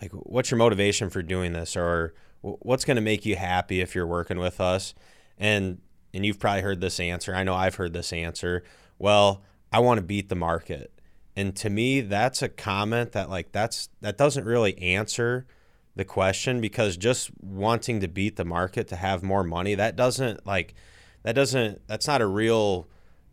like 0.00 0.12
what's 0.12 0.50
your 0.50 0.58
motivation 0.58 1.10
for 1.10 1.22
doing 1.22 1.52
this, 1.52 1.76
or 1.76 2.14
what's 2.42 2.84
going 2.84 2.96
to 2.96 3.02
make 3.02 3.24
you 3.24 3.36
happy 3.36 3.80
if 3.80 3.94
you're 3.94 4.06
working 4.06 4.38
with 4.38 4.60
us, 4.60 4.94
and 5.38 5.78
and 6.12 6.24
you've 6.24 6.38
probably 6.38 6.62
heard 6.62 6.80
this 6.80 7.00
answer. 7.00 7.34
I 7.34 7.44
know 7.44 7.54
I've 7.54 7.76
heard 7.76 7.92
this 7.92 8.12
answer. 8.12 8.62
Well, 8.98 9.42
I 9.72 9.80
want 9.80 9.98
to 9.98 10.02
beat 10.02 10.28
the 10.28 10.36
market. 10.36 10.92
And 11.36 11.54
to 11.56 11.70
me, 11.70 12.00
that's 12.00 12.42
a 12.42 12.48
comment 12.48 13.12
that 13.12 13.30
like 13.30 13.52
that's 13.52 13.90
that 14.00 14.18
doesn't 14.18 14.44
really 14.44 14.76
answer 14.78 15.46
the 15.94 16.04
question 16.04 16.60
because 16.60 16.96
just 16.96 17.30
wanting 17.40 18.00
to 18.00 18.08
beat 18.08 18.36
the 18.36 18.44
market 18.44 18.88
to 18.88 18.96
have 18.96 19.22
more 19.22 19.44
money, 19.44 19.74
that 19.74 19.96
doesn't 19.96 20.46
like 20.46 20.74
that 21.22 21.34
doesn't 21.34 21.86
that's 21.86 22.06
not 22.06 22.22
a 22.22 22.26
real 22.26 22.88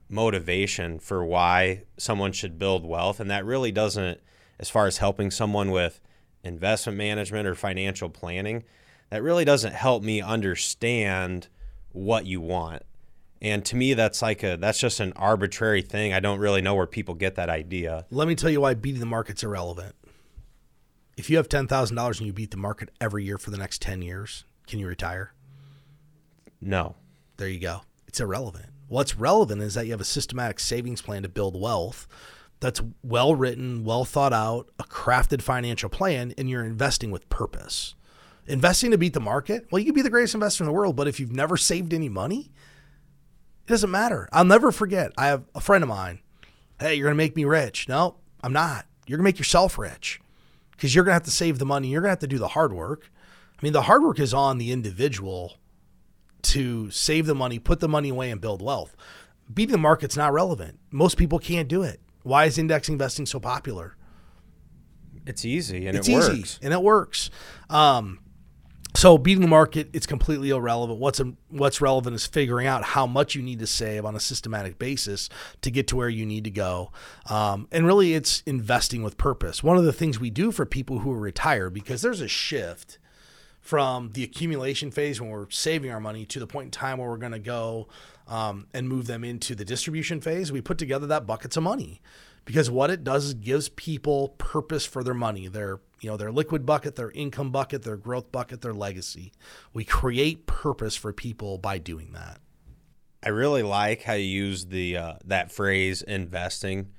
motivation 0.09 0.99
for 0.99 1.25
why 1.25 1.83
someone 1.97 2.31
should 2.31 2.59
build 2.59 2.85
wealth. 2.85 3.19
And 3.19 3.29
that 3.31 3.45
really 3.45 3.71
doesn't 3.71 4.19
as 4.59 4.69
far 4.69 4.87
as 4.87 4.97
helping 4.97 5.31
someone 5.31 5.71
with 5.71 5.99
investment 6.43 6.97
management 6.97 7.47
or 7.47 7.55
financial 7.55 8.09
planning 8.09 8.63
that 9.09 9.23
really 9.23 9.45
doesn't 9.45 9.73
help 9.73 10.03
me 10.03 10.21
understand 10.21 11.47
what 11.91 12.25
you 12.25 12.39
want. 12.41 12.83
And 13.41 13.65
to 13.65 13.75
me 13.75 13.93
that's 13.93 14.21
like 14.21 14.43
a 14.43 14.57
that's 14.57 14.79
just 14.79 14.99
an 14.99 15.13
arbitrary 15.13 15.81
thing. 15.81 16.13
I 16.13 16.19
don't 16.19 16.39
really 16.39 16.61
know 16.61 16.75
where 16.75 16.87
people 16.87 17.15
get 17.15 17.35
that 17.35 17.49
idea. 17.49 18.05
Let 18.09 18.27
me 18.27 18.35
tell 18.35 18.49
you 18.49 18.61
why 18.61 18.73
beating 18.73 18.99
the 18.99 19.05
market's 19.05 19.43
irrelevant. 19.43 19.95
If 21.17 21.29
you 21.29 21.37
have 21.37 21.47
$10000 21.47 22.17
and 22.17 22.27
you 22.27 22.33
beat 22.33 22.51
the 22.51 22.57
market 22.57 22.89
every 22.99 23.23
year 23.23 23.37
for 23.37 23.49
the 23.49 23.57
next 23.57 23.81
10 23.81 24.01
years 24.01 24.45
can 24.67 24.79
you 24.79 24.87
retire? 24.87 25.33
No 26.59 26.95
there 27.37 27.49
you 27.49 27.59
go. 27.59 27.81
It's 28.07 28.19
irrelevant. 28.19 28.67
What's 28.87 29.15
relevant 29.15 29.61
is 29.61 29.73
that 29.73 29.85
you 29.85 29.91
have 29.91 30.01
a 30.01 30.05
systematic 30.05 30.59
savings 30.59 31.01
plan 31.01 31.23
to 31.23 31.29
build 31.29 31.59
wealth 31.59 32.07
that's 32.59 32.81
well 33.03 33.35
written, 33.35 33.83
well 33.83 34.05
thought 34.05 34.33
out, 34.33 34.69
a 34.79 34.83
crafted 34.83 35.41
financial 35.41 35.89
plan, 35.89 36.33
and 36.37 36.49
you're 36.49 36.63
investing 36.63 37.11
with 37.11 37.29
purpose. 37.29 37.95
Investing 38.47 38.91
to 38.91 38.97
beat 38.97 39.13
the 39.13 39.19
market, 39.19 39.67
well, 39.71 39.79
you 39.79 39.85
could 39.85 39.95
be 39.95 40.01
the 40.01 40.09
greatest 40.09 40.35
investor 40.35 40.63
in 40.63 40.67
the 40.67 40.73
world, 40.73 40.95
but 40.95 41.07
if 41.07 41.19
you've 41.19 41.31
never 41.31 41.57
saved 41.57 41.93
any 41.93 42.09
money, 42.09 42.51
it 43.65 43.71
doesn't 43.71 43.91
matter. 43.91 44.29
I'll 44.31 44.45
never 44.45 44.71
forget. 44.71 45.11
I 45.17 45.27
have 45.27 45.43
a 45.55 45.59
friend 45.59 45.83
of 45.83 45.89
mine. 45.89 46.19
Hey, 46.79 46.95
you're 46.95 47.05
going 47.05 47.17
to 47.17 47.23
make 47.23 47.35
me 47.35 47.45
rich. 47.45 47.89
No, 47.89 48.17
I'm 48.41 48.53
not. 48.53 48.85
You're 49.07 49.17
going 49.17 49.25
to 49.25 49.29
make 49.29 49.39
yourself 49.39 49.77
rich 49.77 50.21
because 50.71 50.93
you're 50.93 51.03
going 51.03 51.11
to 51.11 51.15
have 51.15 51.23
to 51.23 51.31
save 51.31 51.57
the 51.57 51.65
money. 51.65 51.87
You're 51.87 52.01
going 52.01 52.09
to 52.09 52.13
have 52.13 52.19
to 52.19 52.27
do 52.27 52.37
the 52.37 52.49
hard 52.49 52.73
work. 52.73 53.09
I 53.59 53.63
mean, 53.63 53.73
the 53.73 53.83
hard 53.83 54.03
work 54.03 54.19
is 54.19 54.33
on 54.33 54.57
the 54.57 54.71
individual 54.71 55.57
to 56.45 56.89
save 56.91 57.25
the 57.25 57.35
money, 57.35 57.59
put 57.59 57.79
the 57.79 57.87
money 57.87 58.09
away, 58.09 58.31
and 58.31 58.41
build 58.41 58.61
wealth. 58.61 58.95
Beating 59.53 59.73
the 59.73 59.77
market's 59.77 60.17
not 60.17 60.33
relevant. 60.33 60.79
Most 60.91 61.17
people 61.17 61.39
can't 61.39 61.67
do 61.67 61.83
it. 61.83 62.01
Why 62.23 62.45
is 62.45 62.57
index 62.57 62.89
investing 62.89 63.25
so 63.25 63.39
popular? 63.39 63.95
It's 65.27 65.45
easy 65.45 65.87
and 65.87 65.97
it's 65.97 66.07
it 66.07 66.13
easy 66.13 66.39
works. 66.39 66.59
and 66.61 66.73
it 66.73 66.81
works. 66.81 67.29
Um, 67.69 68.19
so 68.95 69.17
beating 69.17 69.41
the 69.41 69.47
market, 69.47 69.89
it's 69.91 70.05
completely 70.05 70.51
irrelevant. 70.51 70.99
What's 70.99 71.19
a, 71.19 71.33
what's 71.49 71.81
relevant 71.81 72.15
is 72.15 72.25
figuring 72.25 72.65
out 72.65 72.83
how 72.83 73.05
much 73.05 73.35
you 73.35 73.41
need 73.41 73.59
to 73.59 73.67
save 73.67 74.05
on 74.05 74.15
a 74.15 74.19
systematic 74.19 74.79
basis 74.79 75.29
to 75.61 75.69
get 75.69 75.87
to 75.89 75.95
where 75.97 76.09
you 76.09 76.25
need 76.25 76.45
to 76.45 76.49
go. 76.49 76.91
Um, 77.29 77.67
and 77.71 77.85
really, 77.85 78.13
it's 78.13 78.41
investing 78.45 79.03
with 79.03 79.17
purpose. 79.17 79.61
One 79.61 79.77
of 79.77 79.83
the 79.83 79.93
things 79.93 80.19
we 80.19 80.29
do 80.29 80.51
for 80.51 80.65
people 80.65 80.99
who 80.99 81.11
are 81.11 81.19
retired, 81.19 81.73
because 81.73 82.01
there's 82.01 82.21
a 82.21 82.27
shift 82.27 82.97
from 83.65 84.11
the 84.13 84.23
accumulation 84.23 84.91
phase 84.91 85.19
when 85.19 85.27
we're 85.27 85.49
saving 85.49 85.89
our 85.89 85.99
money 85.99 86.23
to 86.23 86.39
the 86.39 86.45
point 86.45 86.65
in 86.65 86.71
time 86.71 86.99
where 86.99 87.09
we're 87.09 87.17
going 87.17 87.31
to 87.31 87.39
go 87.39 87.87
um, 88.27 88.67
and 88.75 88.87
move 88.87 89.07
them 89.07 89.23
into 89.23 89.55
the 89.55 89.65
distribution 89.65 90.21
phase. 90.21 90.51
We 90.51 90.61
put 90.61 90.77
together 90.77 91.07
that 91.07 91.25
buckets 91.25 91.57
of 91.57 91.63
money 91.63 91.99
because 92.45 92.69
what 92.69 92.91
it 92.91 93.03
does 93.03 93.25
is 93.25 93.33
gives 93.33 93.69
people 93.69 94.35
purpose 94.37 94.85
for 94.85 95.03
their 95.03 95.15
money. 95.15 95.47
Their 95.47 95.79
you 95.99 96.11
know 96.11 96.15
their 96.15 96.31
liquid 96.31 96.63
bucket, 96.63 96.95
their 96.95 97.09
income 97.09 97.49
bucket, 97.49 97.81
their 97.81 97.97
growth 97.97 98.31
bucket, 98.31 98.61
their 98.61 98.73
legacy. 98.73 99.31
We 99.73 99.83
create 99.83 100.45
purpose 100.45 100.95
for 100.95 101.11
people 101.11 101.57
by 101.57 101.79
doing 101.79 102.11
that. 102.13 102.37
I 103.23 103.29
really 103.29 103.63
like 103.63 104.03
how 104.03 104.13
you 104.13 104.27
use 104.27 104.67
the 104.67 104.95
uh, 104.95 105.13
that 105.25 105.51
phrase 105.51 106.03
investing, 106.03 106.91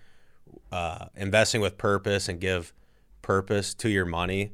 uh, 0.73 1.07
investing 1.15 1.61
with 1.61 1.79
purpose 1.79 2.29
and 2.29 2.41
give 2.41 2.75
purpose 3.23 3.73
to 3.75 3.89
your 3.89 4.05
money 4.05 4.51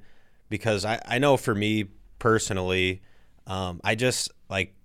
because 0.51 0.85
I, 0.85 1.01
I 1.07 1.19
know 1.19 1.39
for 1.39 1.55
me 1.55 1.87
personally. 2.23 3.03
Um, 3.49 3.81
I 3.83 3.97
just 3.97 4.31
like 4.49 4.77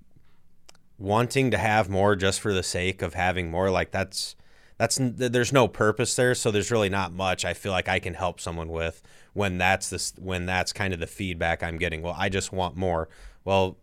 wanting 0.97 1.51
to 1.51 1.57
have 1.59 1.87
more 1.87 2.15
just 2.15 2.41
for 2.41 2.51
the 2.51 2.63
sake 2.63 3.03
of 3.03 3.13
having 3.13 3.51
more. 3.51 3.69
Like 3.69 3.91
that's 3.91 4.35
that's 4.79 4.97
there's 4.99 5.53
no 5.53 5.67
purpose 5.67 6.15
there, 6.15 6.33
so 6.33 6.49
there's 6.49 6.71
really 6.71 6.89
not 6.89 7.13
much 7.13 7.45
I 7.45 7.53
feel 7.53 7.71
like 7.71 7.87
I 7.87 7.99
can 7.99 8.15
help 8.15 8.41
someone 8.41 8.69
with 8.69 9.03
when 9.33 9.59
that's 9.59 9.91
this 9.91 10.13
when 10.17 10.47
that's 10.47 10.73
kind 10.73 10.95
of 10.95 10.99
the 10.99 11.05
feedback 11.05 11.61
I'm 11.61 11.77
getting. 11.77 12.01
Well, 12.01 12.15
I 12.17 12.27
just 12.27 12.51
want 12.51 12.75
more. 12.75 13.07
Well, 13.45 13.77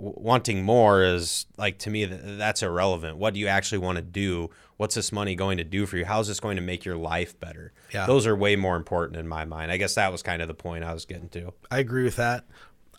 wanting 0.00 0.62
more 0.62 1.02
is 1.02 1.44
like 1.58 1.78
to 1.80 1.90
me 1.90 2.06
that's 2.06 2.62
irrelevant. 2.62 3.18
What 3.18 3.34
do 3.34 3.40
you 3.40 3.48
actually 3.48 3.78
want 3.78 3.96
to 3.96 4.02
do? 4.02 4.48
What's 4.78 4.94
this 4.94 5.12
money 5.12 5.34
going 5.34 5.58
to 5.58 5.64
do 5.64 5.84
for 5.84 5.98
you? 5.98 6.06
How's 6.06 6.28
this 6.28 6.40
going 6.40 6.56
to 6.56 6.62
make 6.62 6.86
your 6.86 6.96
life 6.96 7.38
better? 7.38 7.74
Yeah. 7.92 8.06
Those 8.06 8.26
are 8.26 8.34
way 8.34 8.56
more 8.56 8.76
important 8.76 9.18
in 9.18 9.28
my 9.28 9.44
mind. 9.44 9.70
I 9.70 9.76
guess 9.76 9.94
that 9.96 10.10
was 10.10 10.22
kind 10.22 10.40
of 10.40 10.48
the 10.48 10.54
point 10.54 10.84
I 10.84 10.94
was 10.94 11.04
getting 11.04 11.28
to. 11.30 11.52
I 11.70 11.80
agree 11.80 12.04
with 12.04 12.16
that. 12.16 12.46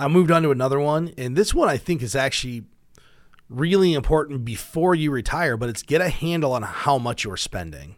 I 0.02 0.08
moved 0.08 0.32
on 0.32 0.42
to 0.44 0.52
another 0.52 0.80
one, 0.80 1.14
and 1.16 1.36
this 1.36 1.54
one 1.54 1.70
I 1.70 1.78
think 1.78 2.02
is 2.02 2.16
actually 2.16 2.64
really 3.50 3.94
important 3.94 4.44
before 4.44 4.96
you 4.96 5.12
retire, 5.12 5.58
but 5.58 5.70
it's 5.70 5.84
get 5.84 6.02
a 6.02 6.10
handle 6.10 6.54
on 6.54 6.64
how 6.64 6.98
much 6.98 7.24
you're 7.24 7.38
spending. 7.38 7.98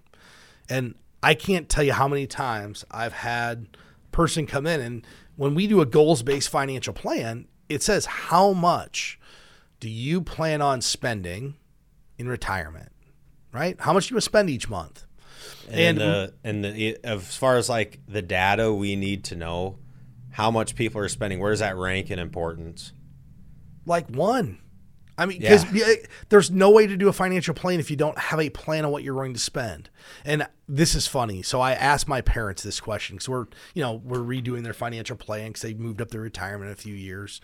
And 0.70 0.96
I 1.22 1.34
can't 1.34 1.70
tell 1.70 1.84
you 1.84 1.94
how 1.94 2.10
many 2.10 2.28
times 2.28 2.84
I've 2.92 3.14
had 3.14 3.78
a 4.06 4.12
person 4.12 4.46
come 4.46 4.68
in 4.68 4.82
and 4.82 5.08
when 5.36 5.56
we 5.56 5.66
do 5.66 5.82
a 5.82 5.86
goals-based 5.86 6.50
financial 6.50 6.94
plan, 6.94 7.48
it 7.70 7.82
says 7.82 8.06
how 8.06 8.54
much 8.54 9.20
do 9.80 9.90
you 9.90 10.22
plan 10.22 10.62
on 10.62 10.82
spending 10.82 11.56
in 12.18 12.28
retirement, 12.28 12.92
right? 13.52 13.80
How 13.80 13.94
much 13.94 14.10
do 14.10 14.16
you 14.16 14.22
spend 14.22 14.50
each 14.50 14.70
month? 14.70 15.06
And 15.70 16.00
and, 16.00 16.02
uh, 16.02 16.28
and 16.44 16.64
the, 16.66 16.98
as 17.04 17.36
far 17.36 17.58
as 17.58 17.70
like 17.70 18.00
the 18.08 18.22
data 18.22 18.74
we 18.74 18.96
need 18.96 19.24
to 19.26 19.36
know 19.36 19.78
how 20.34 20.50
much 20.50 20.76
people 20.76 21.00
are 21.00 21.08
spending. 21.08 21.40
Where 21.40 21.52
does 21.52 21.60
that 21.60 21.78
rank 21.78 22.10
in 22.10 22.18
importance? 22.18 22.92
Like 23.86 24.10
one. 24.10 24.60
I 25.16 25.28
mean, 25.28 25.40
because 25.40 25.72
yeah. 25.72 25.94
there's 26.30 26.50
no 26.50 26.72
way 26.72 26.88
to 26.88 26.98
do 26.98 27.08
a 27.08 27.14
financial 27.14 27.54
plan 27.54 27.80
if 27.80 27.92
you 27.92 27.96
don't 27.96 28.18
have 28.18 28.40
a 28.40 28.50
plan 28.50 28.84
on 28.84 28.92
what 28.92 29.04
you're 29.04 29.14
going 29.14 29.36
to 29.36 29.40
spend. 29.40 29.92
And 30.26 30.48
this 30.68 30.96
is 30.96 31.06
funny. 31.06 31.44
So 31.44 31.62
I 31.62 31.74
asked 31.74 32.08
my 32.08 32.22
parents 32.22 32.64
this 32.64 32.80
question 32.80 33.18
because 33.18 33.30
we're, 33.30 33.46
you 33.76 33.84
know, 33.84 34.02
we're 34.04 34.18
redoing 34.18 34.64
their 34.64 34.74
financial 34.74 35.16
plan 35.16 35.50
because 35.50 35.62
they 35.62 35.76
moved 35.76 36.02
up 36.02 36.10
their 36.10 36.22
retirement 36.22 36.70
in 36.70 36.74
a 36.74 36.78
few 36.78 36.96
years. 36.96 37.40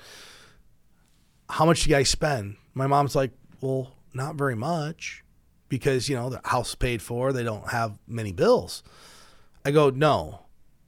How 1.47 1.65
much 1.67 1.84
do 1.84 1.91
you 1.91 1.95
guys 1.95 2.10
spend? 2.10 2.56
My 2.73 2.88
mom's 2.88 3.15
like, 3.15 3.32
well, 3.62 3.93
not 4.15 4.34
very 4.34 4.56
much 4.56 5.23
because, 5.67 6.10
you 6.10 6.15
know, 6.15 6.32
the 6.32 6.41
house 6.43 6.73
paid 6.73 7.04
for. 7.04 7.34
They 7.34 7.43
don't 7.43 7.69
have 7.69 7.99
many 8.08 8.32
bills. 8.32 8.82
I 9.63 9.69
go, 9.69 9.91
no, 9.91 10.45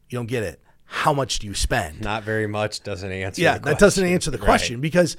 you 0.09 0.17
don't 0.17 0.25
get 0.25 0.41
it 0.41 0.59
how 0.93 1.13
much 1.13 1.39
do 1.39 1.47
you 1.47 1.53
spend? 1.53 2.01
Not 2.01 2.23
very 2.23 2.47
much 2.47 2.83
doesn't 2.83 3.09
answer. 3.09 3.41
Yeah, 3.41 3.57
that 3.59 3.79
doesn't 3.79 4.05
answer 4.05 4.29
the 4.29 4.37
question 4.37 4.75
right. 4.75 4.81
because 4.81 5.15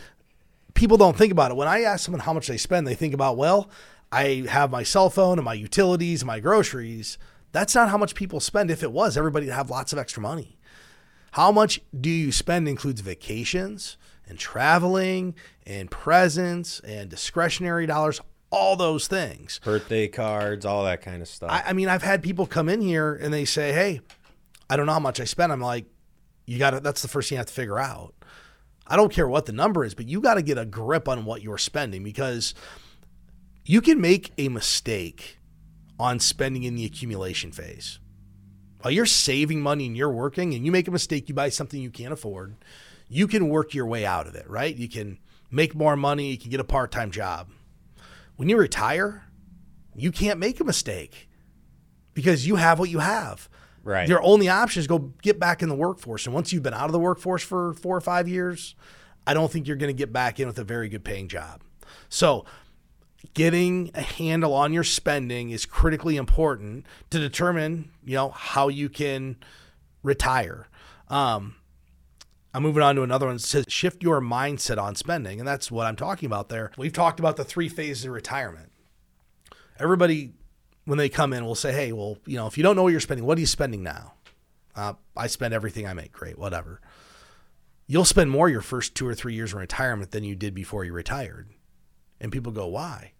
people 0.74 0.98
don't 0.98 1.16
think 1.16 1.32
about 1.32 1.50
it. 1.50 1.56
When 1.56 1.66
I 1.66 1.80
ask 1.80 2.04
someone 2.04 2.20
how 2.20 2.35
much 2.35 2.46
they 2.46 2.58
spend, 2.58 2.87
they 2.87 2.94
think 2.94 3.14
about, 3.14 3.38
well, 3.38 3.70
I 4.12 4.44
have 4.50 4.70
my 4.70 4.82
cell 4.82 5.08
phone 5.08 5.38
and 5.38 5.44
my 5.46 5.54
utilities 5.54 6.20
and 6.20 6.26
my 6.26 6.40
groceries. 6.40 7.16
That's 7.52 7.74
not 7.74 7.88
how 7.88 7.96
much 7.96 8.14
people 8.14 8.38
spend. 8.38 8.70
If 8.70 8.82
it 8.82 8.92
was, 8.92 9.16
everybody 9.16 9.46
would 9.46 9.54
have 9.54 9.70
lots 9.70 9.94
of 9.94 9.98
extra 9.98 10.22
money. 10.22 10.58
How 11.32 11.50
much 11.50 11.80
do 11.98 12.11
you 12.11 12.32
spend 12.32 12.68
includes 12.68 13.00
vacations 13.00 13.96
and 14.28 14.38
traveling 14.38 15.35
and 15.66 15.90
presents 15.90 16.80
and 16.80 17.08
discretionary 17.08 17.87
dollars, 17.87 18.20
all 18.50 18.76
those 18.76 19.08
things. 19.08 19.58
Birthday 19.64 20.06
cards, 20.06 20.66
all 20.66 20.85
that 20.85 21.00
kind 21.00 21.22
of 21.22 21.28
stuff. 21.28 21.50
I, 21.50 21.62
I 21.68 21.72
mean, 21.72 21.88
I've 21.88 22.02
had 22.02 22.22
people 22.22 22.46
come 22.46 22.68
in 22.68 22.82
here 22.82 23.14
and 23.14 23.32
they 23.32 23.46
say, 23.46 23.72
hey, 23.72 24.02
I 24.72 24.76
don't 24.76 24.87
know 24.87 24.94
how 24.94 25.00
much 25.00 25.20
I 25.20 25.24
spent. 25.24 25.52
I'm 25.52 25.61
like, 25.61 25.85
you 26.46 26.58
got 26.58 26.70
to, 26.70 26.80
that's 26.80 27.02
the 27.02 27.08
first 27.08 27.28
thing 27.28 27.37
you 27.37 27.40
have 27.40 27.46
to 27.46 27.52
figure 27.52 27.78
out. 27.78 28.14
I 28.87 28.96
don't 28.96 29.12
care 29.12 29.28
what 29.28 29.44
the 29.44 29.52
number 29.52 29.85
is, 29.85 29.94
but 29.94 30.08
you 30.08 30.22
got 30.22 30.35
to 30.35 30.42
get 30.42 30.56
a 30.56 30.64
grip 30.64 31.11
on 31.11 31.26
what 31.26 31.42
you're 31.42 31.58
spending 31.58 32.02
because 32.02 32.54
you 33.66 33.82
can 33.82 34.00
make 34.00 34.32
a 34.38 34.48
mistake 34.48 35.38
on 35.98 36.18
spending 36.18 36.62
in 36.62 36.74
the 36.74 36.87
accumulation 36.87 37.52
phase. 37.52 37.98
While 38.80 38.92
you're 38.92 39.04
saving 39.04 39.61
money 39.61 39.85
and 39.85 39.94
you're 39.94 40.11
working 40.11 40.54
and 40.54 40.64
you 40.64 40.72
make 40.72 40.88
a 40.88 40.90
mistake, 40.90 41.28
you 41.28 41.35
buy 41.35 41.50
something 41.50 41.78
you 41.78 41.90
can't 41.90 42.14
afford, 42.14 42.56
you 43.11 43.26
can 43.26 43.50
work 43.50 43.74
your 43.74 43.85
way 43.85 44.06
out 44.06 44.26
of 44.26 44.35
it, 44.35 44.48
right? 44.48 44.74
You 44.74 44.88
can 44.88 45.18
make 45.50 45.74
more 45.74 45.96
money, 45.96 46.30
you 46.30 46.38
can 46.38 46.50
get 46.50 46.61
a 46.61 46.64
part 46.64 46.90
time 46.90 47.11
job. 47.11 47.50
When 48.37 48.48
you 48.48 48.56
retire, 48.56 49.24
you 49.94 50.11
can't 50.11 50.40
make 50.40 50.61
a 50.61 50.64
mistake 50.64 51.28
because 52.14 52.46
you 52.46 52.56
have 52.56 52.78
what 52.78 52.88
you 52.88 53.00
have. 53.00 53.50
Right. 53.85 54.09
Your 54.09 54.23
only 54.23 54.49
option 54.49 54.81
is 54.81 54.87
go 54.87 55.12
get 55.23 55.40
back 55.40 55.62
in 55.62 55.68
the 55.68 55.75
workforce. 55.75 56.27
And 56.27 56.35
once 56.35 56.53
you've 56.53 56.62
been 56.62 56.75
out 56.75 56.87
of 56.87 56.92
the 56.92 57.01
workforce 57.01 57.42
for 57.42 57.75
four 57.75 57.97
or 57.97 58.01
five 58.01 58.29
years, 58.29 58.75
I 59.27 59.35
don't 59.35 59.51
think 59.51 59.66
you're 59.66 59.77
going 59.77 59.95
to 59.95 59.99
get 59.99 60.12
back 60.12 60.38
in 60.38 60.47
with 60.47 60.59
a 60.59 60.64
very 60.64 60.88
good 60.88 61.05
paying 61.05 61.29
job. 61.29 61.62
So, 62.09 62.45
getting 63.35 63.90
a 63.95 64.03
handle 64.03 64.53
on 64.53 64.73
your 64.73 64.85
spending 64.85 65.51
is 65.51 65.64
critically 65.64 66.16
important 66.16 66.87
to 67.11 67.18
determine, 67.18 67.90
you 68.05 68.14
know, 68.14 68.31
how 68.31 68.68
you 68.68 68.88
can 68.88 69.37
retire. 70.03 70.66
Um, 71.09 71.57
I'm 72.55 72.62
moving 72.62 72.83
on 72.83 72.97
to 72.97 73.03
another 73.03 73.27
one. 73.27 73.37
It 73.37 73.42
says 73.42 73.64
shift 73.68 74.03
your 74.03 74.21
mindset 74.21 74.81
on 74.81 74.95
spending, 74.95 75.38
and 75.38 75.49
that's 75.49 75.71
what 75.71 75.87
I'm 75.87 75.97
talking 75.97 76.27
about 76.27 76.49
there. 76.49 76.71
We've 76.77 76.92
talked 76.92 77.18
about 77.18 77.37
the 77.37 77.45
three 77.45 77.68
phases 77.68 78.05
of 78.05 78.12
retirement. 78.12 78.73
Everybody 79.79 80.35
when 80.85 80.99
they 80.99 81.09
come 81.09 81.33
in, 81.33 81.45
we'll 81.45 81.55
say, 81.55 81.73
hey, 81.73 81.92
well, 81.92 82.18
you 82.27 82.37
know, 82.37 82.47
if 82.47 82.57
you 82.57 82.62
don't 82.62 82.77
know 82.77 82.83
what 82.83 82.90
you're 82.90 83.01
spending, 83.01 83.25
what 83.25 83.38
are 83.38 83.40
you 83.40 83.47
spending 83.47 83.83
now? 83.83 84.14
Uh, 84.75 84.95
I 85.16 85.27
spend 85.27 85.55
everything 85.55 85.87
I 85.87 85.95
make. 85.95 86.12
Great, 86.12 86.38
whatever. 86.38 86.81
You'll 87.87 88.05
spend 88.05 88.31
more 88.31 88.49
your 88.49 88.62
first 88.62 88.95
two 88.95 89.07
or 89.07 89.14
three 89.14 89.35
years 89.35 89.53
in 89.53 89.59
retirement 89.59 90.11
than 90.11 90.25
you 90.25 90.35
did 90.35 90.55
before 90.55 90.85
you 90.85 90.92
retired. 90.92 91.51
And 92.21 92.33
people 92.33 92.53
go, 92.53 92.66
why? 92.66 93.12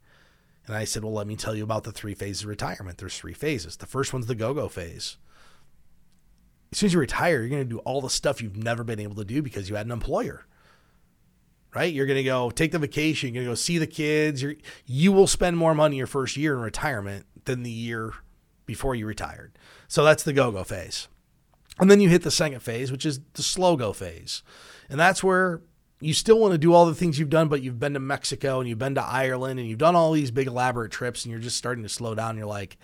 And 0.67 0.77
I 0.77 0.85
said, 0.85 1.05
well, 1.05 1.13
let 1.13 1.27
me 1.27 1.37
tell 1.37 1.55
you 1.55 1.65
about 1.65 1.85
the 1.85 1.93
three 1.93 2.15
phases 2.15 2.43
of 2.43 2.49
retirement. 2.49 2.99
There's 2.99 3.19
three 3.19 3.35
phases. 3.35 3.77
The 3.77 3.87
first 3.87 4.13
one's 4.13 4.27
the 4.27 4.35
go 4.35 4.55
go 4.55 4.69
phase. 4.69 5.17
As 6.71 6.79
soon 6.79 6.87
as 6.87 6.95
you 6.95 7.01
retire, 7.01 7.41
you're 7.41 7.49
going 7.49 7.65
to 7.65 7.69
do 7.69 7.81
all 7.81 8.01
the 8.01 8.09
stuff 8.09 8.41
you've 8.41 8.57
never 8.57 8.83
been 8.83 9.01
able 9.01 9.17
to 9.17 9.25
do 9.25 9.43
because 9.43 9.69
you 9.69 9.77
had 9.77 9.87
an 9.87 9.93
employer 9.93 10.47
right? 11.75 11.93
You're 11.93 12.07
going 12.07 12.19
to 12.19 12.23
go 12.23 12.51
take 12.51 12.73
the 12.73 12.79
vacation, 12.79 13.33
you're 13.33 13.45
going 13.45 13.47
to 13.47 13.51
go 13.53 13.55
see 13.55 13.79
the 13.79 13.87
kids. 13.87 14.43
You're, 14.43 14.55
you 14.87 15.13
will 15.13 15.27
spend 15.27 15.57
more 15.57 15.75
money 15.75 15.97
your 15.97 16.07
first 16.07 16.37
year 16.37 16.55
in 16.55 16.61
retirement 16.61 17.27
than 17.45 17.63
the 17.63 17.71
year 17.71 18.15
before 18.67 18.95
you 18.95 19.07
retired. 19.07 19.53
So 19.89 20.05
that's 20.05 20.23
the 20.23 20.33
go 20.33 20.51
go 20.51 20.65
phase. 20.65 21.09
And 21.79 21.91
then 21.91 22.01
you 22.01 22.09
hit 22.09 22.23
the 22.23 22.31
second 22.31 22.61
phase, 22.61 22.93
which 22.93 23.07
is 23.07 23.21
the 23.35 23.43
slow 23.43 23.77
go 23.77 23.93
phase. 23.93 24.43
And 24.89 25.01
that's 25.01 25.23
where 25.23 25.63
you 26.01 26.13
still 26.13 26.39
want 26.39 26.53
to 26.53 26.59
do 26.59 26.75
all 26.75 26.87
the 26.87 26.95
things 26.95 27.19
you've 27.19 27.31
done, 27.31 27.49
but 27.49 27.63
you've 27.63 27.79
been 27.79 27.95
to 27.95 28.01
Mexico 28.01 28.61
and 28.61 28.69
you've 28.69 28.79
been 28.79 28.97
to 28.97 29.05
Ireland 29.05 29.61
and 29.61 29.69
you've 29.69 29.79
done 29.79 29.95
all 29.95 30.13
these 30.13 30.31
big 30.31 30.49
elaborate 30.49 30.91
trips 30.91 31.25
and 31.25 31.31
you're 31.31 31.41
just 31.41 31.57
starting 31.57 31.83
to 31.85 31.89
slow 31.89 32.15
down. 32.15 32.37
You're 32.37 32.47
like, 32.47 32.77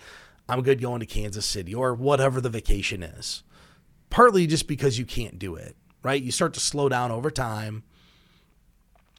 I'm 0.47 0.61
good 0.63 0.81
going 0.81 1.01
to 1.01 1.05
Kansas 1.05 1.45
City 1.45 1.75
or 1.75 1.93
whatever 1.93 2.41
the 2.41 2.49
vacation 2.49 3.03
is. 3.03 3.43
Partly 4.09 4.47
just 4.47 4.67
because 4.67 4.97
you 4.97 5.05
can't 5.05 5.37
do 5.37 5.55
it, 5.55 5.75
right? 6.01 6.21
You 6.21 6.31
start 6.31 6.53
to 6.55 6.59
slow 6.59 6.89
down 6.89 7.11
over 7.11 7.29
time 7.29 7.83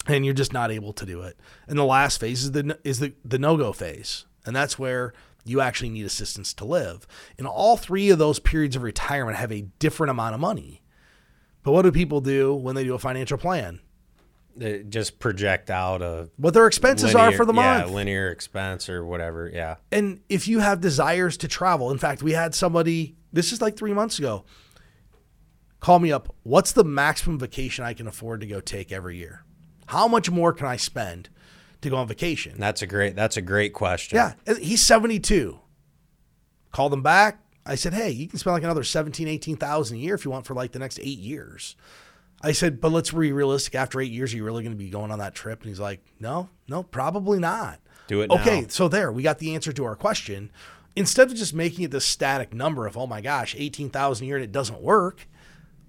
and 0.06 0.24
you're 0.24 0.34
just 0.34 0.52
not 0.52 0.70
able 0.70 0.92
to 0.94 1.06
do 1.06 1.22
it. 1.22 1.38
And 1.68 1.78
the 1.78 1.84
last 1.84 2.18
phase 2.18 2.42
is 2.42 2.52
the 2.52 2.78
is 2.82 2.98
the, 2.98 3.12
the 3.24 3.38
no-go 3.38 3.72
phase. 3.72 4.24
And 4.46 4.56
that's 4.56 4.78
where 4.78 5.12
you 5.44 5.60
actually 5.60 5.90
need 5.90 6.06
assistance 6.06 6.52
to 6.54 6.64
live. 6.64 7.06
And 7.38 7.46
all 7.46 7.76
three 7.76 8.10
of 8.10 8.18
those 8.18 8.38
periods 8.38 8.76
of 8.76 8.82
retirement 8.82 9.36
have 9.36 9.52
a 9.52 9.62
different 9.78 10.10
amount 10.10 10.34
of 10.34 10.40
money. 10.40 10.82
But 11.62 11.72
what 11.72 11.82
do 11.82 11.92
people 11.92 12.20
do 12.20 12.54
when 12.54 12.74
they 12.74 12.84
do 12.84 12.94
a 12.94 12.98
financial 12.98 13.38
plan? 13.38 13.80
They 14.56 14.82
just 14.82 15.18
project 15.18 15.70
out 15.70 16.02
a 16.02 16.28
what 16.36 16.54
their 16.54 16.66
expenses 16.66 17.14
linear, 17.14 17.28
are 17.28 17.32
for 17.32 17.44
the 17.44 17.52
month. 17.52 17.88
Yeah, 17.88 17.94
linear 17.94 18.30
expense 18.30 18.88
or 18.88 19.04
whatever. 19.04 19.50
Yeah. 19.52 19.76
And 19.92 20.20
if 20.28 20.48
you 20.48 20.58
have 20.58 20.80
desires 20.80 21.36
to 21.38 21.48
travel, 21.48 21.90
in 21.90 21.98
fact, 21.98 22.22
we 22.22 22.32
had 22.32 22.54
somebody, 22.54 23.16
this 23.32 23.52
is 23.52 23.62
like 23.62 23.76
three 23.76 23.92
months 23.92 24.18
ago, 24.18 24.44
call 25.78 25.98
me 25.98 26.10
up. 26.12 26.34
What's 26.42 26.72
the 26.72 26.84
maximum 26.84 27.38
vacation 27.38 27.84
I 27.84 27.94
can 27.94 28.06
afford 28.06 28.40
to 28.40 28.46
go 28.46 28.60
take 28.60 28.90
every 28.90 29.16
year? 29.16 29.44
How 29.86 30.08
much 30.08 30.30
more 30.30 30.52
can 30.52 30.66
I 30.66 30.76
spend 30.76 31.30
to 31.82 31.90
go 31.90 31.96
on 31.96 32.06
vacation? 32.08 32.54
That's 32.58 32.82
a 32.82 32.86
great 32.86 33.16
that's 33.16 33.36
a 33.36 33.42
great 33.42 33.72
question. 33.72 34.16
Yeah, 34.16 34.34
he's 34.58 34.82
72. 34.82 35.58
Called 36.72 36.92
him 36.92 37.02
back. 37.02 37.40
I 37.66 37.74
said, 37.74 37.94
"Hey, 37.94 38.10
you 38.10 38.28
can 38.28 38.38
spend 38.38 38.54
like 38.54 38.62
another 38.62 38.84
17, 38.84 39.28
18,000 39.28 39.96
a 39.96 40.00
year 40.00 40.14
if 40.14 40.24
you 40.24 40.30
want 40.30 40.46
for 40.46 40.54
like 40.54 40.72
the 40.72 40.78
next 40.78 40.98
8 41.00 41.18
years." 41.18 41.76
I 42.42 42.52
said, 42.52 42.80
"But 42.80 42.92
let's 42.92 43.10
be 43.10 43.32
realistic. 43.32 43.74
After 43.74 44.00
8 44.00 44.10
years, 44.10 44.32
are 44.32 44.36
you 44.36 44.44
really 44.44 44.62
going 44.62 44.72
to 44.72 44.78
be 44.82 44.88
going 44.88 45.10
on 45.10 45.18
that 45.18 45.34
trip?" 45.34 45.60
And 45.60 45.68
he's 45.68 45.80
like, 45.80 46.00
"No, 46.18 46.48
no, 46.68 46.82
probably 46.82 47.38
not." 47.38 47.80
Do 48.08 48.22
it 48.22 48.30
Okay, 48.30 48.62
now. 48.62 48.66
so 48.68 48.88
there, 48.88 49.12
we 49.12 49.22
got 49.22 49.38
the 49.38 49.54
answer 49.54 49.72
to 49.72 49.84
our 49.84 49.94
question. 49.94 50.50
Instead 50.96 51.30
of 51.30 51.36
just 51.36 51.54
making 51.54 51.84
it 51.84 51.90
this 51.90 52.04
static 52.04 52.54
number 52.54 52.86
of, 52.86 52.96
"Oh 52.96 53.06
my 53.06 53.20
gosh, 53.20 53.54
18,000 53.58 54.24
a 54.24 54.26
year 54.26 54.36
and 54.36 54.44
it 54.44 54.52
doesn't 54.52 54.80
work." 54.80 55.28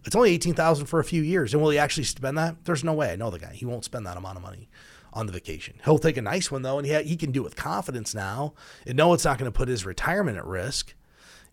It's 0.03 0.15
only 0.15 0.31
18,000 0.31 0.87
for 0.87 0.99
a 0.99 1.03
few 1.03 1.21
years. 1.21 1.53
And 1.53 1.61
will 1.61 1.69
he 1.69 1.77
actually 1.77 2.03
spend 2.05 2.37
that? 2.37 2.65
There's 2.65 2.83
no 2.83 2.93
way. 2.93 3.11
I 3.11 3.15
know 3.15 3.29
the 3.29 3.37
guy. 3.39 3.53
He 3.53 3.65
won't 3.65 3.85
spend 3.85 4.05
that 4.07 4.17
amount 4.17 4.35
of 4.37 4.41
money 4.43 4.67
on 5.13 5.25
the 5.27 5.31
vacation. 5.33 5.79
He'll 5.85 5.99
take 5.99 6.17
a 6.17 6.21
nice 6.21 6.49
one 6.51 6.61
though, 6.61 6.77
and 6.77 6.87
he, 6.87 6.93
ha- 6.93 7.03
he 7.03 7.15
can 7.15 7.31
do 7.31 7.41
it 7.41 7.43
with 7.43 7.55
confidence 7.55 8.15
now 8.15 8.53
and 8.85 8.97
know 8.97 9.13
it's 9.13 9.25
not 9.25 9.37
going 9.37 9.51
to 9.51 9.55
put 9.57 9.67
his 9.67 9.85
retirement 9.85 10.37
at 10.37 10.45
risk 10.45 10.93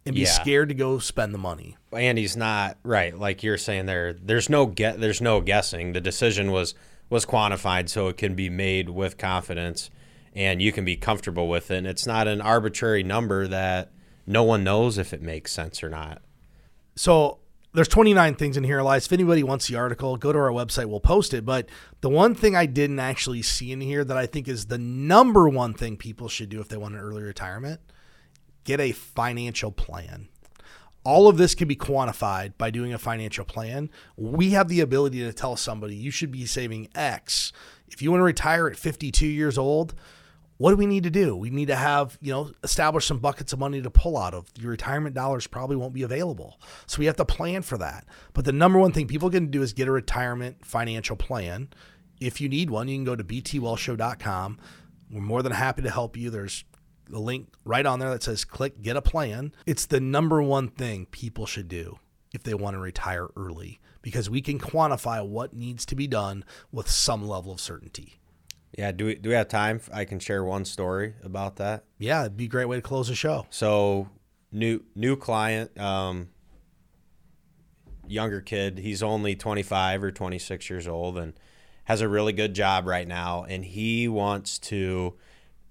and 0.07 0.15
be 0.15 0.23
Yeah. 0.23 0.29
scared 0.29 0.69
to 0.69 0.75
go 0.75 0.99
spend 1.01 1.35
the 1.35 1.39
money. 1.39 1.77
and 1.93 2.17
he's 2.19 2.37
not 2.37 2.79
right 2.85 3.19
like 3.19 3.43
you're 3.43 3.59
saying 3.59 3.87
there 3.87 4.13
there's 4.15 4.49
no 4.49 4.67
get 4.67 5.01
there's 5.01 5.21
no 5.21 5.41
guessing 5.41 5.93
the 5.93 6.01
decision 6.01 6.51
was 6.53 6.75
was 7.11 7.27
quantified 7.27 7.89
so 7.89 8.09
it 8.09 8.17
can 8.17 8.35
be 8.35 8.49
made 8.49 8.89
with 8.91 9.19
confidence 9.19 9.91
and 10.35 10.63
you 10.63 10.71
can 10.73 10.85
be 10.85 10.95
comfortable 10.97 11.49
with 11.49 11.71
it 11.71 11.79
and 11.79 11.87
it's 11.87 12.07
not 12.07 12.29
an 12.29 12.41
arbitrary 12.41 13.03
number 13.03 13.47
that 13.49 13.91
no 14.27 14.43
one 14.45 14.63
knows 14.63 14.99
if 14.99 15.13
it 15.13 15.21
makes 15.23 15.51
sense 15.53 15.83
or 15.83 15.89
not 15.89 16.23
So 16.97 17.39
there's 17.79 17.87
29 17.87 18.35
things 18.35 18.57
in 18.57 18.65
here, 18.65 18.81
Elias. 18.81 19.07
If 19.07 19.13
anybody 19.13 19.45
wants 19.45 19.69
the 19.69 19.77
article, 19.77 20.17
go 20.17 20.33
to 20.33 20.39
our 20.41 20.51
website. 20.51 20.87
We'll 20.87 20.99
post 20.99 21.33
it. 21.33 21.45
But 21.45 21.69
the 22.01 22.09
one 22.09 22.35
thing 22.35 22.57
I 22.57 22.67
didn't 22.67 22.99
actually 22.99 23.41
see 23.43 23.71
in 23.71 23.81
here 23.81 24.03
that 24.03 24.17
I 24.17 24.27
think 24.27 24.49
is 24.49 24.67
the 24.67 24.79
number 24.79 25.49
one 25.49 25.75
thing 25.75 25.97
people 25.97 26.29
should 26.29 26.49
do 26.49 26.61
if 26.61 26.67
they 26.67 26.77
want 26.77 26.97
an 26.97 27.01
early 27.01 27.23
retirement, 27.23 27.81
get 28.65 28.81
a 28.81 28.91
financial 28.91 29.71
plan. 29.71 30.27
All 31.05 31.29
of 31.29 31.37
this 31.37 31.55
can 31.55 31.69
be 31.69 31.77
quantified 31.77 32.55
by 32.59 32.71
doing 32.71 32.93
a 32.93 32.99
financial 32.99 33.45
plan. 33.45 33.91
We 34.17 34.51
have 34.51 34.67
the 34.67 34.81
ability 34.81 35.21
to 35.21 35.33
tell 35.33 35.55
somebody 35.55 35.95
you 35.95 36.11
should 36.11 36.33
be 36.33 36.47
saving 36.47 36.89
X. 36.97 37.53
If 37.87 38.03
you 38.03 38.11
want 38.11 38.23
to 38.23 38.25
retire 38.25 38.67
at 38.67 38.77
52 38.77 39.25
years 39.25 39.57
old, 39.57 39.95
what 40.59 40.71
do 40.71 40.77
we 40.77 40.87
need 40.87 41.05
to 41.05 41.11
do? 41.11 41.37
We 41.37 41.51
need 41.51 41.69
to 41.69 41.77
have, 41.77 42.19
you 42.21 42.33
know, 42.33 42.51
establish 42.65 43.07
some 43.07 43.19
buckets 43.19 43.53
of 43.53 43.61
money 43.61 43.81
to 43.81 43.91
pull 43.91 44.19
out 44.19 44.35
of. 44.35 44.47
Your 44.59 44.73
retirement 44.73 45.15
dollars 45.15 45.47
probably 45.47 45.77
won't 45.77 45.95
be 45.95 46.03
available. 46.03 46.61
So 46.87 46.99
we 46.99 47.07
have 47.07 47.17
to 47.17 47.25
plan 47.25 47.63
for 47.63 47.79
that. 47.79 48.05
But 48.35 48.45
the 48.45 48.53
number 48.53 48.79
one 48.79 48.93
thing 48.93 49.07
people 49.07 49.31
can 49.31 49.51
do 49.51 49.63
is 49.63 49.73
get 49.73 49.89
a 49.89 49.93
retirement 49.93 50.67
financial 50.67 51.17
plan. 51.17 51.69
If 52.21 52.41
you 52.41 52.49
need 52.49 52.71
one, 52.71 52.89
you 52.89 52.97
can 52.97 53.05
go 53.05 53.15
to 53.15 53.23
btwellshow.com. 53.23 54.59
We're 55.11 55.21
more 55.21 55.43
than 55.43 55.53
happy 55.53 55.83
to 55.83 55.91
help 55.91 56.17
you. 56.17 56.29
There's 56.29 56.65
a 57.13 57.19
link 57.19 57.55
right 57.65 57.87
on 57.87 58.01
there 58.01 58.11
that 58.11 58.25
says 58.25 58.45
click 58.45 58.83
get 58.83 58.97
a 58.97 59.03
plan. 59.03 59.55
It's 59.65 59.87
the 59.87 60.01
number 60.01 60.43
one 60.43 60.69
thing 60.69 61.07
people 61.07 61.47
should 61.47 61.69
do 61.69 62.01
if 62.35 62.43
they 62.43 62.55
want 62.55 62.75
to 62.75 62.81
retire 62.81 63.29
early 63.37 63.81
because 64.03 64.29
we 64.29 64.43
can 64.43 64.59
quantify 64.59 65.27
what 65.27 65.55
needs 65.55 65.87
to 65.87 65.95
be 65.95 66.07
done 66.07 66.45
with 66.73 66.91
some 66.91 67.27
level 67.27 67.53
of 67.53 67.61
certainty. 67.61 68.18
Yeah 68.77 68.93
do 68.93 69.07
we 69.07 69.15
do 69.15 69.31
we 69.31 69.35
have 69.35 69.49
time 69.49 69.81
i 69.93 70.05
can 70.05 70.19
share 70.19 70.45
one 70.45 70.65
story 70.65 71.15
about 71.23 71.57
that 71.57 71.85
Yeah, 71.99 72.23
it'd 72.23 72.37
be 72.37 72.45
a 72.45 72.49
great 72.49 72.67
way 72.67 72.77
to 72.77 72.83
close 72.83 73.09
the 73.09 73.15
show. 73.15 73.47
So 73.51 74.09
new 74.53 74.83
new 74.95 75.17
client, 75.17 75.79
um, 75.79 76.29
younger 78.07 78.41
kid. 78.41 78.79
He's 78.79 79.03
only 79.03 79.35
25 79.35 80.03
or 80.03 80.11
26 80.11 80.71
years 80.71 80.89
old 80.89 81.19
and 81.19 81.35
has 81.85 82.01
a 82.01 82.09
really 82.09 82.33
good 82.33 82.55
job 82.55 82.87
right 82.87 83.07
now. 83.09 83.45
And 83.45 83.65
he 83.65 84.09
wants 84.09 84.59
to, 84.61 85.15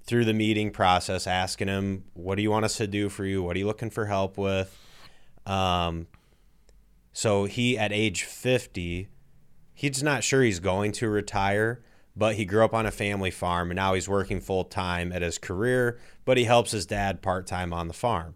through 0.05 0.25
the 0.25 0.33
meeting 0.33 0.71
process, 0.71 1.27
asking 1.27 1.67
him, 1.67 2.03
"What 2.13 2.35
do 2.35 2.41
you 2.41 2.51
want 2.51 2.65
us 2.65 2.77
to 2.77 2.87
do 2.87 3.09
for 3.09 3.25
you? 3.25 3.43
What 3.43 3.55
are 3.55 3.59
you 3.59 3.67
looking 3.67 3.89
for 3.89 4.05
help 4.05 4.37
with?" 4.37 4.75
Um, 5.45 6.07
so 7.13 7.45
he 7.45 7.77
at 7.77 7.91
age 7.91 8.23
50, 8.23 9.07
he's 9.73 10.03
not 10.03 10.23
sure 10.23 10.43
he's 10.43 10.59
going 10.59 10.91
to 10.93 11.09
retire, 11.09 11.81
but 12.17 12.35
he 12.35 12.45
grew 12.45 12.65
up 12.65 12.73
on 12.73 12.87
a 12.87 12.91
family 12.91 13.29
farm 13.29 13.69
and 13.69 13.75
now 13.75 13.93
he's 13.93 14.09
working 14.09 14.41
full 14.41 14.63
time 14.63 15.11
at 15.13 15.21
his 15.21 15.37
career, 15.37 15.99
but 16.25 16.37
he 16.37 16.45
helps 16.45 16.71
his 16.71 16.85
dad 16.85 17.21
part 17.21 17.45
time 17.45 17.71
on 17.71 17.87
the 17.87 17.93
farm. 17.93 18.35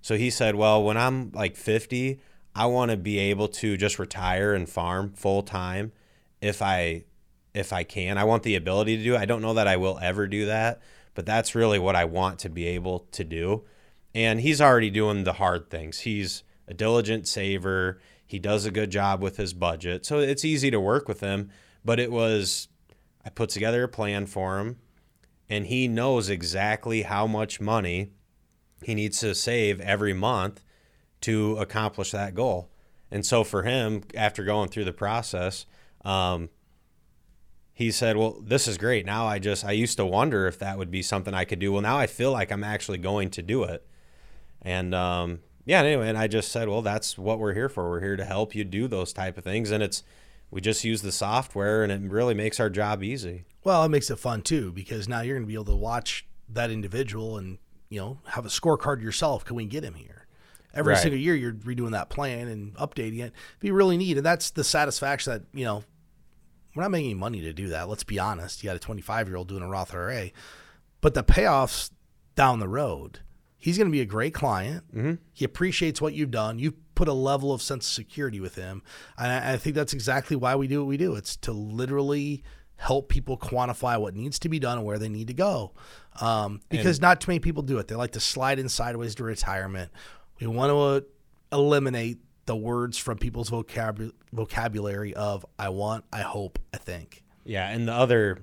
So 0.00 0.16
he 0.16 0.30
said, 0.30 0.54
Well, 0.54 0.82
when 0.82 0.96
I'm 0.96 1.30
like 1.32 1.54
50, 1.54 2.20
I 2.54 2.66
want 2.66 2.90
to 2.90 2.96
be 2.96 3.18
able 3.18 3.48
to 3.48 3.76
just 3.76 3.98
retire 3.98 4.54
and 4.54 4.68
farm 4.68 5.12
full 5.12 5.42
time 5.42 5.92
if 6.40 6.62
I 6.62 7.04
if 7.52 7.72
I 7.72 7.82
can. 7.84 8.16
I 8.16 8.24
want 8.24 8.44
the 8.44 8.54
ability 8.54 8.96
to 8.96 9.04
do 9.04 9.14
it. 9.14 9.18
I 9.18 9.26
don't 9.26 9.42
know 9.42 9.54
that 9.54 9.68
I 9.68 9.76
will 9.76 9.98
ever 10.00 10.26
do 10.26 10.46
that, 10.46 10.80
but 11.14 11.26
that's 11.26 11.54
really 11.54 11.78
what 11.78 11.96
I 11.96 12.04
want 12.04 12.38
to 12.40 12.48
be 12.48 12.66
able 12.66 13.00
to 13.12 13.24
do. 13.24 13.64
And 14.14 14.40
he's 14.40 14.60
already 14.60 14.90
doing 14.90 15.24
the 15.24 15.34
hard 15.34 15.68
things. 15.68 16.00
He's 16.00 16.44
a 16.66 16.74
diligent 16.74 17.28
saver. 17.28 18.00
He 18.26 18.38
does 18.38 18.64
a 18.64 18.70
good 18.70 18.90
job 18.90 19.22
with 19.22 19.36
his 19.36 19.52
budget. 19.52 20.06
So 20.06 20.18
it's 20.18 20.44
easy 20.44 20.70
to 20.70 20.80
work 20.80 21.08
with 21.08 21.20
him. 21.20 21.50
But 21.84 22.00
it 22.00 22.10
was, 22.10 22.68
I 23.28 23.30
put 23.30 23.50
together 23.50 23.84
a 23.84 23.88
plan 23.88 24.24
for 24.24 24.58
him, 24.58 24.78
and 25.50 25.66
he 25.66 25.86
knows 25.86 26.30
exactly 26.30 27.02
how 27.02 27.26
much 27.26 27.60
money 27.60 28.12
he 28.82 28.94
needs 28.94 29.20
to 29.20 29.34
save 29.34 29.82
every 29.82 30.14
month 30.14 30.64
to 31.20 31.58
accomplish 31.58 32.10
that 32.12 32.34
goal. 32.34 32.70
And 33.10 33.26
so 33.26 33.44
for 33.44 33.64
him, 33.64 34.04
after 34.14 34.44
going 34.44 34.70
through 34.70 34.86
the 34.86 34.94
process, 34.94 35.66
um, 36.06 36.48
he 37.74 37.90
said, 37.90 38.16
"Well, 38.16 38.40
this 38.40 38.66
is 38.66 38.78
great. 38.78 39.04
Now 39.04 39.26
I 39.26 39.38
just 39.38 39.62
I 39.62 39.72
used 39.72 39.98
to 39.98 40.06
wonder 40.06 40.46
if 40.46 40.58
that 40.60 40.78
would 40.78 40.90
be 40.90 41.02
something 41.02 41.34
I 41.34 41.44
could 41.44 41.58
do. 41.58 41.70
Well, 41.70 41.82
now 41.82 41.98
I 41.98 42.06
feel 42.06 42.32
like 42.32 42.50
I'm 42.50 42.64
actually 42.64 42.96
going 42.96 43.28
to 43.32 43.42
do 43.42 43.62
it." 43.62 43.86
And 44.62 44.94
um, 44.94 45.40
yeah, 45.66 45.82
anyway, 45.82 46.08
and 46.08 46.16
I 46.16 46.28
just 46.28 46.50
said, 46.50 46.70
"Well, 46.70 46.80
that's 46.80 47.18
what 47.18 47.38
we're 47.38 47.52
here 47.52 47.68
for. 47.68 47.90
We're 47.90 48.00
here 48.00 48.16
to 48.16 48.24
help 48.24 48.54
you 48.54 48.64
do 48.64 48.88
those 48.88 49.12
type 49.12 49.36
of 49.36 49.44
things." 49.44 49.70
And 49.70 49.82
it's 49.82 50.02
we 50.50 50.60
just 50.60 50.84
use 50.84 51.02
the 51.02 51.12
software, 51.12 51.82
and 51.82 51.92
it 51.92 52.00
really 52.10 52.34
makes 52.34 52.58
our 52.60 52.70
job 52.70 53.02
easy. 53.02 53.44
Well, 53.64 53.84
it 53.84 53.88
makes 53.90 54.10
it 54.10 54.18
fun 54.18 54.42
too 54.42 54.72
because 54.72 55.08
now 55.08 55.20
you're 55.20 55.36
going 55.36 55.44
to 55.44 55.48
be 55.48 55.54
able 55.54 55.64
to 55.66 55.76
watch 55.76 56.26
that 56.48 56.70
individual 56.70 57.36
and 57.36 57.58
you 57.90 58.00
know 58.00 58.18
have 58.28 58.46
a 58.46 58.48
scorecard 58.48 59.02
yourself. 59.02 59.44
Can 59.44 59.56
we 59.56 59.64
get 59.66 59.84
him 59.84 59.94
here? 59.94 60.26
Every 60.74 60.92
Right. 60.94 61.02
single 61.02 61.18
year, 61.18 61.34
you're 61.34 61.52
redoing 61.54 61.92
that 61.92 62.08
plan 62.10 62.46
and 62.48 62.74
updating 62.76 63.20
it. 63.20 63.32
Be 63.60 63.70
really 63.70 63.96
neat, 63.96 64.16
and 64.16 64.24
that's 64.26 64.50
the 64.50 64.64
satisfaction 64.64 65.32
that 65.32 65.42
you 65.58 65.64
know 65.64 65.84
we're 66.74 66.82
not 66.82 66.90
making 66.92 67.18
money 67.18 67.40
to 67.40 67.52
do 67.52 67.68
that. 67.68 67.88
Let's 67.88 68.04
be 68.04 68.18
honest. 68.18 68.62
You 68.62 68.68
got 68.70 68.76
a 68.76 68.80
25 68.80 69.28
year 69.28 69.36
old 69.36 69.48
doing 69.48 69.62
a 69.62 69.68
Roth 69.68 69.92
IRA, 69.94 70.30
but 71.00 71.14
the 71.14 71.24
payoffs 71.24 71.90
down 72.36 72.58
the 72.60 72.68
road. 72.68 73.20
He's 73.60 73.76
going 73.76 73.88
to 73.88 73.92
be 73.92 74.00
a 74.00 74.04
great 74.06 74.34
client. 74.34 74.84
Mm-hmm. 74.94 75.14
He 75.32 75.44
appreciates 75.44 76.00
what 76.00 76.14
you've 76.14 76.30
done. 76.30 76.60
You've 76.60 76.87
put 76.98 77.06
a 77.06 77.12
level 77.12 77.52
of 77.52 77.62
sense 77.62 77.86
of 77.86 77.92
security 77.92 78.40
with 78.40 78.56
him, 78.56 78.82
and 79.16 79.30
I, 79.30 79.52
I 79.52 79.56
think 79.56 79.76
that's 79.76 79.92
exactly 79.92 80.34
why 80.34 80.56
we 80.56 80.66
do 80.66 80.80
what 80.80 80.88
we 80.88 80.96
do. 80.96 81.14
It's 81.14 81.36
to 81.36 81.52
literally 81.52 82.42
help 82.74 83.08
people 83.08 83.38
quantify 83.38 84.00
what 84.00 84.16
needs 84.16 84.40
to 84.40 84.48
be 84.48 84.58
done 84.58 84.78
and 84.78 84.84
where 84.84 84.98
they 84.98 85.08
need 85.08 85.28
to 85.28 85.32
go, 85.32 85.70
um, 86.20 86.60
because 86.68 87.00
not 87.00 87.20
too 87.20 87.30
many 87.30 87.38
people 87.38 87.62
do 87.62 87.78
it. 87.78 87.86
They 87.86 87.94
like 87.94 88.10
to 88.12 88.20
slide 88.20 88.58
in 88.58 88.68
sideways 88.68 89.14
to 89.14 89.22
retirement. 89.22 89.92
We 90.40 90.48
want 90.48 90.70
to 90.70 90.76
uh, 90.76 91.56
eliminate 91.56 92.18
the 92.46 92.56
words 92.56 92.98
from 92.98 93.16
people's 93.16 93.50
vocab- 93.50 94.12
vocabulary 94.32 95.14
of 95.14 95.46
"I 95.56 95.68
want," 95.68 96.04
"I 96.12 96.22
hope," 96.22 96.58
"I 96.74 96.78
think." 96.78 97.22
Yeah, 97.44 97.70
and 97.70 97.86
the 97.86 97.92
other 97.92 98.42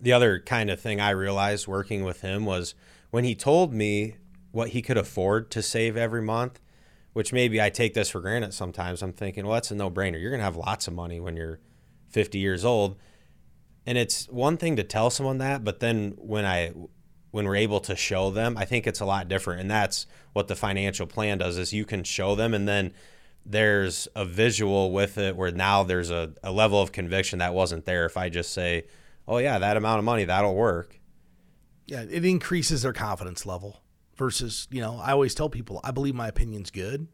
the 0.00 0.14
other 0.14 0.40
kind 0.40 0.70
of 0.70 0.80
thing 0.80 1.02
I 1.02 1.10
realized 1.10 1.66
working 1.66 2.02
with 2.02 2.22
him 2.22 2.46
was 2.46 2.74
when 3.10 3.24
he 3.24 3.34
told 3.34 3.74
me 3.74 4.16
what 4.52 4.70
he 4.70 4.80
could 4.80 4.96
afford 4.96 5.50
to 5.50 5.60
save 5.60 5.98
every 5.98 6.22
month, 6.22 6.60
which 7.18 7.32
maybe 7.32 7.60
I 7.60 7.68
take 7.68 7.94
this 7.94 8.10
for 8.10 8.20
granted 8.20 8.54
sometimes. 8.54 9.02
I'm 9.02 9.12
thinking, 9.12 9.44
well, 9.44 9.54
that's 9.54 9.72
a 9.72 9.74
no-brainer. 9.74 10.20
You're 10.20 10.30
going 10.30 10.38
to 10.38 10.44
have 10.44 10.54
lots 10.54 10.86
of 10.86 10.94
money 10.94 11.18
when 11.18 11.36
you're 11.36 11.58
50 12.10 12.38
years 12.38 12.64
old. 12.64 12.96
And 13.84 13.98
it's 13.98 14.28
one 14.28 14.56
thing 14.56 14.76
to 14.76 14.84
tell 14.84 15.10
someone 15.10 15.38
that, 15.38 15.64
but 15.64 15.80
then 15.80 16.14
when 16.16 16.44
I 16.44 16.72
when 17.32 17.44
we're 17.44 17.56
able 17.56 17.80
to 17.80 17.96
show 17.96 18.30
them, 18.30 18.56
I 18.56 18.66
think 18.66 18.86
it's 18.86 19.00
a 19.00 19.04
lot 19.04 19.26
different. 19.26 19.62
And 19.62 19.68
that's 19.68 20.06
what 20.32 20.46
the 20.46 20.54
financial 20.54 21.08
plan 21.08 21.38
does 21.38 21.58
is 21.58 21.72
you 21.72 21.84
can 21.84 22.04
show 22.04 22.36
them 22.36 22.54
and 22.54 22.68
then 22.68 22.92
there's 23.44 24.06
a 24.14 24.24
visual 24.24 24.92
with 24.92 25.18
it 25.18 25.34
where 25.34 25.50
now 25.50 25.82
there's 25.82 26.12
a, 26.12 26.34
a 26.44 26.52
level 26.52 26.80
of 26.80 26.92
conviction 26.92 27.40
that 27.40 27.52
wasn't 27.52 27.84
there 27.84 28.06
if 28.06 28.16
I 28.16 28.28
just 28.28 28.52
say, 28.52 28.84
Oh 29.26 29.38
yeah, 29.38 29.58
that 29.58 29.76
amount 29.76 29.98
of 29.98 30.04
money, 30.04 30.22
that'll 30.22 30.54
work. 30.54 31.00
Yeah, 31.84 32.02
it 32.02 32.24
increases 32.24 32.82
their 32.82 32.92
confidence 32.92 33.44
level 33.44 33.82
versus, 34.18 34.68
you 34.70 34.80
know, 34.80 35.00
I 35.02 35.12
always 35.12 35.34
tell 35.34 35.48
people 35.48 35.80
I 35.84 35.90
believe 35.90 36.14
my 36.14 36.28
opinion's 36.28 36.70
good, 36.70 37.06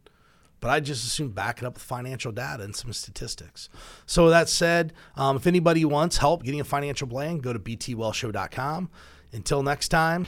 but 0.61 0.71
I 0.71 0.81
just 0.81 1.05
assume 1.05 1.31
back 1.31 1.59
it 1.59 1.65
up 1.65 1.75
with 1.75 1.83
financial 1.83 2.33
data 2.33 2.65
and 2.65 2.75
some 2.75 2.93
statistics. 2.93 3.69
So, 4.07 4.31
that 4.31 4.49
said, 4.49 4.93
um, 5.17 5.37
if 5.37 5.47
anybody 5.47 5.85
wants 5.85 6.19
help 6.19 6.43
getting 6.43 6.61
a 6.61 6.65
financial 6.65 7.07
plan, 7.07 7.39
go 7.39 7.53
to 7.53 7.59
btwellshow.com. 7.59 8.91
Until 9.33 9.63
next 9.63 9.89
time, 9.89 10.27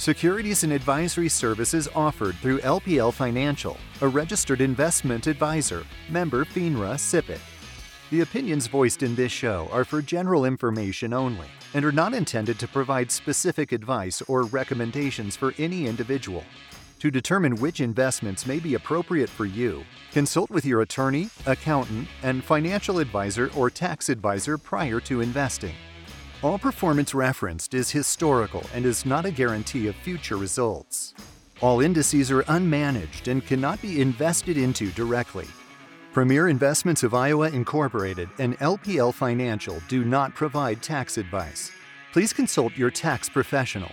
Securities 0.00 0.64
and 0.64 0.72
advisory 0.72 1.28
services 1.28 1.86
offered 1.94 2.34
through 2.36 2.58
LPL 2.60 3.12
Financial, 3.12 3.76
a 4.00 4.08
registered 4.08 4.62
investment 4.62 5.26
advisor, 5.26 5.84
member 6.08 6.46
FINRA 6.46 6.94
SIPC. 6.94 7.38
The 8.10 8.22
opinions 8.22 8.66
voiced 8.66 9.04
in 9.04 9.14
this 9.14 9.30
show 9.30 9.68
are 9.70 9.84
for 9.84 10.02
general 10.02 10.44
information 10.44 11.12
only 11.12 11.46
and 11.74 11.84
are 11.84 11.92
not 11.92 12.12
intended 12.12 12.58
to 12.58 12.66
provide 12.66 13.08
specific 13.08 13.70
advice 13.70 14.20
or 14.22 14.42
recommendations 14.42 15.36
for 15.36 15.54
any 15.58 15.86
individual. 15.86 16.42
To 16.98 17.10
determine 17.12 17.54
which 17.54 17.80
investments 17.80 18.46
may 18.46 18.58
be 18.58 18.74
appropriate 18.74 19.30
for 19.30 19.46
you, 19.46 19.84
consult 20.10 20.50
with 20.50 20.66
your 20.66 20.82
attorney, 20.82 21.30
accountant, 21.46 22.08
and 22.24 22.42
financial 22.42 22.98
advisor 22.98 23.48
or 23.56 23.70
tax 23.70 24.08
advisor 24.08 24.58
prior 24.58 24.98
to 25.02 25.20
investing. 25.20 25.74
All 26.42 26.58
performance 26.58 27.14
referenced 27.14 27.74
is 27.74 27.90
historical 27.90 28.64
and 28.74 28.84
is 28.84 29.06
not 29.06 29.24
a 29.24 29.30
guarantee 29.30 29.86
of 29.86 29.94
future 29.94 30.36
results. 30.36 31.14
All 31.60 31.80
indices 31.80 32.32
are 32.32 32.42
unmanaged 32.42 33.30
and 33.30 33.46
cannot 33.46 33.80
be 33.80 34.00
invested 34.00 34.58
into 34.58 34.90
directly. 34.90 35.46
Premier 36.12 36.48
Investments 36.48 37.04
of 37.04 37.14
Iowa 37.14 37.50
Incorporated 37.50 38.28
and 38.40 38.58
LPL 38.58 39.14
Financial 39.14 39.80
do 39.86 40.04
not 40.04 40.34
provide 40.34 40.82
tax 40.82 41.16
advice. 41.18 41.70
Please 42.12 42.32
consult 42.32 42.76
your 42.76 42.90
tax 42.90 43.28
professional 43.28 43.92